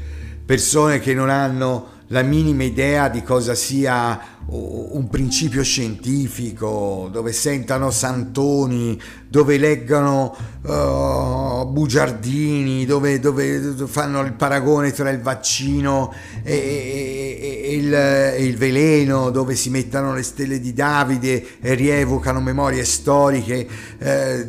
persone 0.45 0.99
che 0.99 1.13
non 1.13 1.29
hanno 1.29 1.95
la 2.07 2.21
minima 2.21 2.63
idea 2.63 3.09
di 3.09 3.21
cosa 3.21 3.53
sia 3.55 4.35
un 4.49 5.09
principio 5.09 5.61
scientifico, 5.61 7.09
dove 7.11 7.33
sentano 7.33 7.91
santoni, 7.91 8.97
dove 9.27 9.57
leggano 9.57 10.33
uh, 10.61 11.69
bugiardini, 11.69 12.85
dove, 12.85 13.19
dove, 13.19 13.73
fanno 13.87 14.21
il 14.21 14.31
paragone 14.33 14.93
tra 14.93 15.09
il 15.09 15.19
vaccino 15.19 16.13
e, 16.43 16.53
e, 16.53 17.61
e, 17.61 17.75
il, 17.75 17.93
e, 17.93 18.45
il, 18.45 18.55
veleno, 18.55 19.31
dove 19.31 19.55
si 19.55 19.69
mettono 19.69 20.13
le 20.13 20.23
stelle 20.23 20.61
di 20.61 20.71
Davide 20.71 21.59
e 21.59 21.73
rievocano 21.73 22.39
memorie 22.39 22.85
storiche. 22.85 23.67
Eh, 23.97 24.47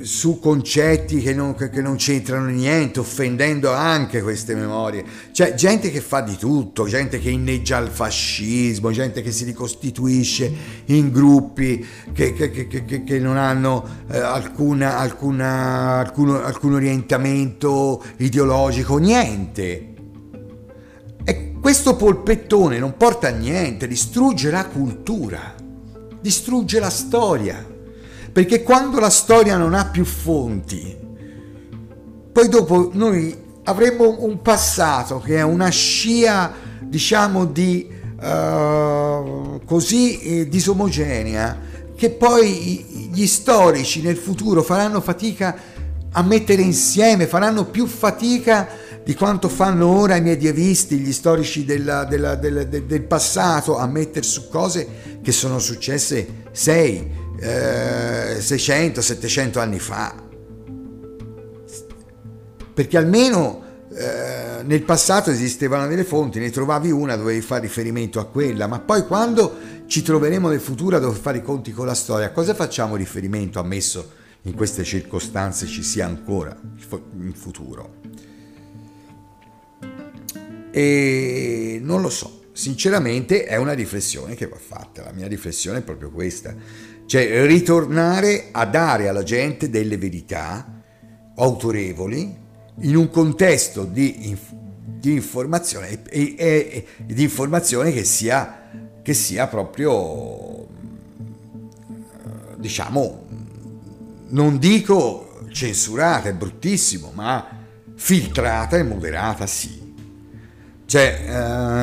su 0.00 0.38
concetti 0.38 1.20
che 1.20 1.34
non, 1.34 1.54
che 1.54 1.80
non, 1.80 1.96
c'entrano 1.96 2.46
niente, 2.46 3.00
offendendo 3.00 3.72
anche 3.72 4.22
queste 4.22 4.54
memorie. 4.54 5.04
C'è 5.32 5.54
gente 5.54 5.90
che 5.90 6.00
fa 6.00 6.20
di 6.20 6.36
tutto, 6.36 6.86
gente 6.86 7.18
che 7.18 7.30
inneggia 7.30 7.76
al 7.76 7.88
fascismo, 7.88 8.90
gente 8.90 9.22
che 9.22 9.32
si 9.32 9.44
ricostituisce 9.44 10.52
in 10.86 11.10
gruppi 11.10 11.84
che, 12.12 12.32
che, 12.34 13.04
che 13.04 13.18
non 13.18 13.36
hanno 13.36 13.86
eh, 14.10 14.18
alcuna, 14.18 14.98
alcuna, 14.98 15.98
alcun, 15.98 16.30
alcun 16.30 16.74
orientamento 16.74 18.02
ideologico, 18.16 18.98
niente. 18.98 19.94
E 21.24 21.52
questo 21.60 21.96
polpettone 21.96 22.78
non 22.78 22.96
porta 22.96 23.28
a 23.28 23.32
niente, 23.32 23.86
distrugge 23.86 24.50
la 24.50 24.66
cultura, 24.66 25.54
distrugge 26.20 26.78
la 26.78 26.90
storia 26.90 27.74
perché 28.36 28.62
quando 28.62 29.00
la 29.00 29.08
storia 29.08 29.56
non 29.56 29.72
ha 29.72 29.86
più 29.86 30.04
fonti, 30.04 30.94
poi 32.30 32.48
dopo 32.50 32.90
noi 32.92 33.34
avremo 33.64 34.14
un 34.24 34.42
passato 34.42 35.20
che 35.20 35.38
è 35.38 35.42
una 35.42 35.70
scia, 35.70 36.52
diciamo, 36.82 37.46
di 37.46 37.88
uh, 38.20 39.62
così 39.64 40.20
eh, 40.20 40.48
disomogenea, 40.50 41.58
che 41.96 42.10
poi 42.10 43.08
gli 43.10 43.26
storici 43.26 44.02
nel 44.02 44.18
futuro 44.18 44.62
faranno 44.62 45.00
fatica 45.00 45.56
a 46.10 46.22
mettere 46.22 46.60
insieme, 46.60 47.26
faranno 47.26 47.64
più 47.64 47.86
fatica 47.86 48.68
di 49.02 49.14
quanto 49.14 49.48
fanno 49.48 49.86
ora 49.86 50.16
i 50.16 50.20
medievisti, 50.20 50.98
gli 50.98 51.12
storici 51.14 51.64
della, 51.64 52.04
della, 52.04 52.34
della, 52.34 52.64
del 52.64 53.02
passato, 53.04 53.78
a 53.78 53.86
mettere 53.86 54.26
su 54.26 54.50
cose 54.50 55.16
che 55.22 55.32
sono 55.32 55.58
successe 55.58 56.44
sei, 56.52 57.24
eh, 57.38 58.38
600-700 58.38 59.58
anni 59.58 59.78
fa. 59.78 60.24
Perché 62.74 62.96
almeno 62.96 63.64
eh, 63.98 64.62
nel 64.62 64.82
passato 64.82 65.30
esistevano 65.30 65.86
delle 65.86 66.04
fonti, 66.04 66.38
ne 66.38 66.50
trovavi 66.50 66.90
una, 66.90 67.16
dovevi 67.16 67.40
fare 67.40 67.62
riferimento 67.62 68.20
a 68.20 68.26
quella, 68.26 68.66
ma 68.66 68.80
poi 68.80 69.06
quando 69.06 69.54
ci 69.86 70.02
troveremo 70.02 70.48
nel 70.48 70.60
futuro 70.60 70.96
a 70.96 70.98
dover 70.98 71.18
fare 71.18 71.38
i 71.38 71.42
conti 71.42 71.72
con 71.72 71.86
la 71.86 71.94
storia, 71.94 72.26
a 72.26 72.32
cosa 72.32 72.54
facciamo 72.54 72.96
riferimento, 72.96 73.58
ammesso 73.58 74.12
in 74.42 74.54
queste 74.54 74.84
circostanze 74.84 75.66
ci 75.66 75.82
sia 75.82 76.04
ancora 76.04 76.54
in 77.18 77.32
futuro? 77.34 77.94
E 80.70 81.78
non 81.82 82.02
lo 82.02 82.10
so, 82.10 82.48
sinceramente 82.52 83.44
è 83.44 83.56
una 83.56 83.72
riflessione 83.72 84.34
che 84.34 84.46
va 84.46 84.58
fatta, 84.58 85.04
la 85.04 85.12
mia 85.12 85.26
riflessione 85.26 85.78
è 85.78 85.82
proprio 85.82 86.10
questa 86.10 86.54
cioè 87.06 87.46
ritornare 87.46 88.48
a 88.50 88.66
dare 88.66 89.08
alla 89.08 89.22
gente 89.22 89.70
delle 89.70 89.96
verità 89.96 90.82
autorevoli 91.36 92.44
in 92.80 92.96
un 92.96 93.08
contesto 93.10 93.84
di, 93.84 94.28
inf- 94.28 94.52
di 94.52 95.12
informazione 95.12 96.02
e, 96.08 96.34
e, 96.36 96.36
e, 96.36 96.86
di 97.14 97.22
informazione 97.22 97.92
che 97.92 98.04
sia, 98.04 98.68
che 99.02 99.14
sia 99.14 99.46
proprio 99.46 100.66
diciamo 102.56 103.24
non 104.28 104.58
dico 104.58 105.40
censurata 105.52 106.28
è 106.28 106.34
bruttissimo 106.34 107.12
ma 107.14 107.56
filtrata 107.96 108.76
e 108.76 108.82
moderata 108.82 109.46
sì. 109.46 109.84
Cioè 110.86 111.24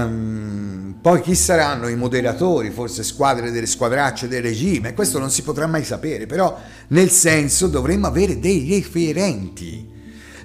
um, 0.06 0.83
poi 1.04 1.20
chi 1.20 1.36
saranno 1.36 1.90
i 1.90 1.98
moderatori, 1.98 2.70
forse 2.70 3.04
squadre 3.04 3.52
delle 3.52 3.66
squadracce 3.66 4.30
del 4.30 4.42
regime, 4.42 4.94
questo 4.94 5.20
non 5.20 5.30
si 5.32 5.42
potrà 5.42 5.68
mai 5.68 5.84
sapere, 5.84 6.28
però 6.28 6.58
nel 6.88 7.10
senso 7.10 7.68
dovremmo 7.68 8.08
avere 8.08 8.40
dei 8.40 8.70
referenti. 8.70 9.86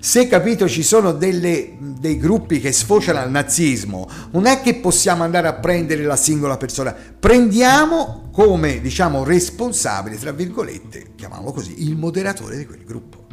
Se 0.01 0.27
capito 0.27 0.69
ci 0.69 0.83
sono 0.83 1.13
delle, 1.13 1.77
dei 1.79 2.19
gruppi 2.19 2.59
che 2.59 2.73
sfociano 2.73 3.21
al 3.21 3.31
nazismo, 3.31 4.09
non 4.33 4.47
è 4.47 4.61
che 4.61 4.75
possiamo 4.75 5.23
andare 5.23 5.47
a 5.47 5.53
prendere 5.53 6.03
la 6.03 6.17
singola 6.17 6.57
persona, 6.57 6.93
prendiamo 6.93 8.29
come 8.33 8.81
diciamo 8.81 9.23
responsabile, 9.23 10.19
tra 10.19 10.33
virgolette, 10.33 11.13
chiamiamolo 11.15 11.53
così, 11.53 11.85
il 11.85 11.95
moderatore 11.97 12.57
di 12.57 12.67
quel 12.67 12.83
gruppo. 12.85 13.27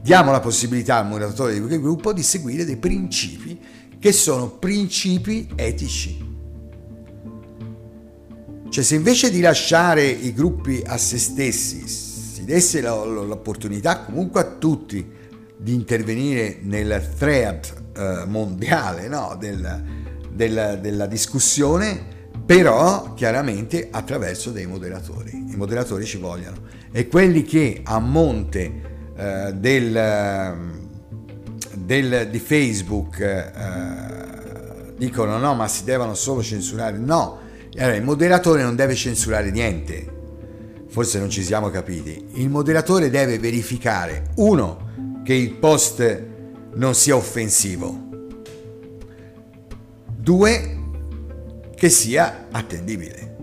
Diamo 0.00 0.30
la 0.30 0.38
possibilità 0.38 0.98
al 0.98 1.08
moderatore 1.08 1.54
di 1.54 1.60
quel 1.60 1.80
gruppo 1.80 2.12
di 2.12 2.22
seguire 2.22 2.64
dei 2.64 2.76
principi 2.76 3.58
che 3.98 4.12
sono 4.12 4.50
principi 4.50 5.48
etici 5.56 6.25
cioè 8.76 8.84
se 8.84 8.94
invece 8.94 9.30
di 9.30 9.40
lasciare 9.40 10.04
i 10.04 10.34
gruppi 10.34 10.82
a 10.84 10.98
se 10.98 11.16
stessi 11.16 11.88
si 11.88 12.44
desse 12.44 12.82
l'opportunità 12.82 14.00
comunque 14.00 14.40
a 14.42 14.44
tutti 14.44 15.10
di 15.56 15.72
intervenire 15.72 16.58
nel 16.60 17.14
thread 17.16 17.72
eh, 17.96 18.24
mondiale 18.26 19.08
no? 19.08 19.34
del, 19.40 19.82
del, 20.30 20.78
della 20.82 21.06
discussione, 21.06 22.28
però 22.44 23.14
chiaramente 23.14 23.88
attraverso 23.90 24.50
dei 24.50 24.66
moderatori. 24.66 25.30
I 25.30 25.56
moderatori 25.56 26.04
ci 26.04 26.18
vogliono 26.18 26.58
e 26.92 27.08
quelli 27.08 27.44
che 27.44 27.80
a 27.82 27.98
monte 27.98 28.82
eh, 29.16 29.54
del, 29.54 30.54
del, 31.76 32.28
di 32.28 32.38
Facebook 32.38 33.20
eh, 33.20 34.92
dicono 34.98 35.38
no 35.38 35.54
ma 35.54 35.66
si 35.66 35.82
devono 35.84 36.12
solo 36.12 36.42
censurare, 36.42 36.98
no 36.98 37.44
allora, 37.82 37.96
il 37.96 38.02
moderatore 38.02 38.62
non 38.62 38.74
deve 38.74 38.94
censurare 38.94 39.50
niente. 39.50 40.14
Forse 40.88 41.18
non 41.18 41.28
ci 41.28 41.42
siamo 41.42 41.68
capiti. 41.68 42.28
Il 42.34 42.48
moderatore 42.48 43.10
deve 43.10 43.38
verificare, 43.38 44.30
uno, 44.36 45.20
che 45.24 45.34
il 45.34 45.52
post 45.54 46.24
non 46.74 46.94
sia 46.94 47.16
offensivo. 47.16 48.04
Due, 50.16 50.76
che 51.74 51.88
sia 51.90 52.46
attendibile. 52.50 53.36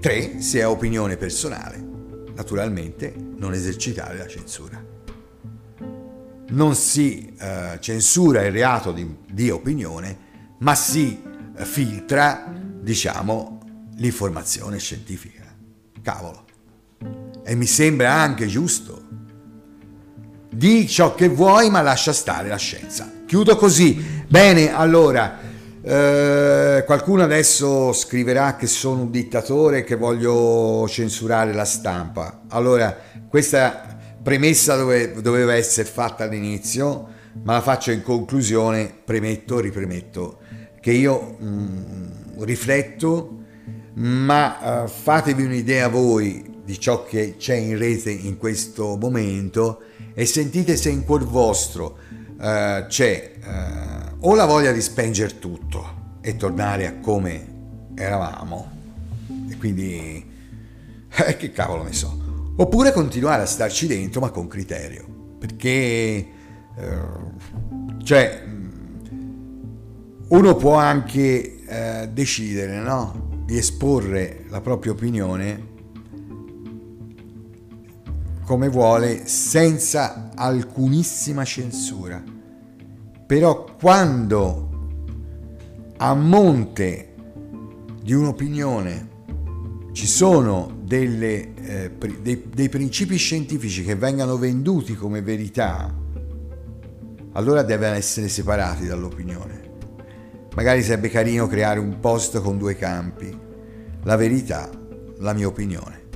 Tre, 0.00 0.40
se 0.40 0.60
è 0.60 0.66
opinione 0.66 1.16
personale. 1.16 1.84
Naturalmente 2.34 3.12
non 3.36 3.52
esercitare 3.52 4.16
la 4.16 4.26
censura. 4.28 4.82
Non 6.50 6.74
si 6.74 7.34
uh, 7.38 7.78
censura 7.80 8.44
il 8.44 8.52
reato 8.52 8.92
di, 8.92 9.16
di 9.30 9.50
opinione, 9.50 10.28
ma 10.58 10.74
si 10.74 11.20
filtra, 11.64 12.52
diciamo, 12.80 13.60
l'informazione 13.96 14.78
scientifica. 14.78 15.44
Cavolo. 16.02 16.44
E 17.44 17.54
mi 17.54 17.66
sembra 17.66 18.12
anche 18.12 18.46
giusto. 18.46 19.08
Di 20.50 20.88
ciò 20.88 21.14
che 21.14 21.28
vuoi, 21.28 21.70
ma 21.70 21.80
lascia 21.82 22.12
stare 22.12 22.48
la 22.48 22.56
scienza. 22.56 23.10
Chiudo 23.26 23.56
così. 23.56 24.24
Bene, 24.26 24.74
allora, 24.74 25.38
eh, 25.82 26.82
qualcuno 26.84 27.22
adesso 27.22 27.92
scriverà 27.92 28.56
che 28.56 28.66
sono 28.66 29.02
un 29.02 29.10
dittatore 29.10 29.78
e 29.78 29.84
che 29.84 29.96
voglio 29.96 30.86
censurare 30.88 31.52
la 31.52 31.64
stampa. 31.64 32.42
Allora, 32.48 32.96
questa 33.28 33.96
premessa 34.22 34.76
dove, 34.76 35.20
doveva 35.20 35.54
essere 35.54 35.88
fatta 35.88 36.24
all'inizio, 36.24 37.08
ma 37.42 37.54
la 37.54 37.60
faccio 37.60 37.92
in 37.92 38.02
conclusione, 38.02 38.92
premetto, 39.04 39.60
ripremetto 39.60 40.38
che 40.80 40.92
io 40.92 41.36
mh, 41.38 41.46
mm, 41.46 42.42
rifletto, 42.42 43.38
ma 43.94 44.82
uh, 44.84 44.88
fatevi 44.88 45.44
un'idea 45.44 45.88
voi 45.88 46.58
di 46.64 46.78
ciò 46.78 47.04
che 47.04 47.36
c'è 47.36 47.54
in 47.54 47.76
rete 47.76 48.10
in 48.10 48.38
questo 48.38 48.96
momento 48.96 49.82
e 50.14 50.24
sentite 50.26 50.76
se 50.76 50.90
in 50.90 51.04
cuor 51.04 51.24
vostro 51.24 51.98
uh, 52.38 52.86
c'è 52.86 53.32
uh, 53.42 54.26
o 54.26 54.34
la 54.34 54.44
voglia 54.46 54.72
di 54.72 54.80
spengere 54.80 55.38
tutto 55.38 56.18
e 56.20 56.36
tornare 56.36 56.86
a 56.86 56.94
come 57.00 57.46
eravamo 57.94 58.70
e 59.50 59.56
quindi 59.56 60.28
Eh, 61.26 61.36
che 61.36 61.52
cavolo 61.52 61.82
ne 61.82 61.92
so. 61.92 62.52
Oppure 62.56 62.92
continuare 62.92 63.42
a 63.42 63.46
starci 63.46 63.86
dentro 63.86 64.20
ma 64.20 64.30
con 64.30 64.46
criterio. 64.46 65.06
Perché... 65.38 66.26
Cioè... 68.02 68.48
Uno 70.30 70.54
può 70.54 70.74
anche 70.74 71.64
eh, 71.66 72.08
decidere, 72.12 72.78
no? 72.78 73.42
Di 73.44 73.58
esporre 73.58 74.44
la 74.48 74.60
propria 74.60 74.92
opinione 74.92 75.66
come 78.44 78.68
vuole 78.68 79.26
senza 79.26 80.30
alcunissima 80.36 81.44
censura. 81.44 82.22
Però 83.26 83.76
quando 83.76 84.68
a 85.96 86.14
monte 86.14 87.14
di 88.00 88.12
un'opinione 88.12 89.08
ci 89.90 90.06
sono 90.06 90.78
delle, 90.84 91.54
eh, 91.54 91.90
dei, 92.22 92.44
dei 92.54 92.68
principi 92.68 93.16
scientifici 93.16 93.82
che 93.82 93.96
vengano 93.96 94.36
venduti 94.36 94.94
come 94.94 95.22
verità, 95.22 95.92
allora 97.32 97.62
devono 97.64 97.94
essere 97.94 98.28
separati 98.28 98.86
dall'opinione. 98.86 99.69
Magari 100.54 100.82
sarebbe 100.82 101.08
carino 101.08 101.46
creare 101.46 101.78
un 101.78 102.00
post 102.00 102.40
con 102.40 102.58
due 102.58 102.76
campi, 102.76 103.36
la 104.02 104.16
verità, 104.16 104.68
la 105.18 105.32
mia 105.32 105.46
opinione. 105.46 106.08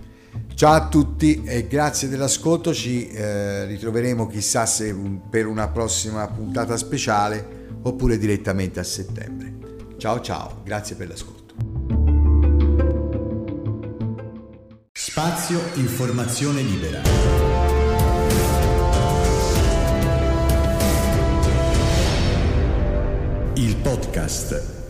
Ciao 0.54 0.72
a 0.72 0.88
tutti 0.88 1.42
e 1.44 1.66
grazie 1.66 2.08
dell'ascolto, 2.08 2.72
ci 2.72 3.08
eh, 3.08 3.64
ritroveremo 3.66 4.26
chissà 4.26 4.66
se 4.66 4.90
un, 4.90 5.28
per 5.28 5.46
una 5.46 5.68
prossima 5.68 6.26
puntata 6.28 6.76
speciale 6.76 7.62
oppure 7.82 8.18
direttamente 8.18 8.80
a 8.80 8.84
settembre. 8.84 9.52
Ciao 9.98 10.20
ciao, 10.20 10.60
grazie 10.64 10.96
per 10.96 11.08
l'ascolto. 11.08 11.54
Spazio 14.92 15.60
Informazione 15.74 16.62
Libera. 16.62 17.43
Il 23.66 23.76
podcast 23.76 24.83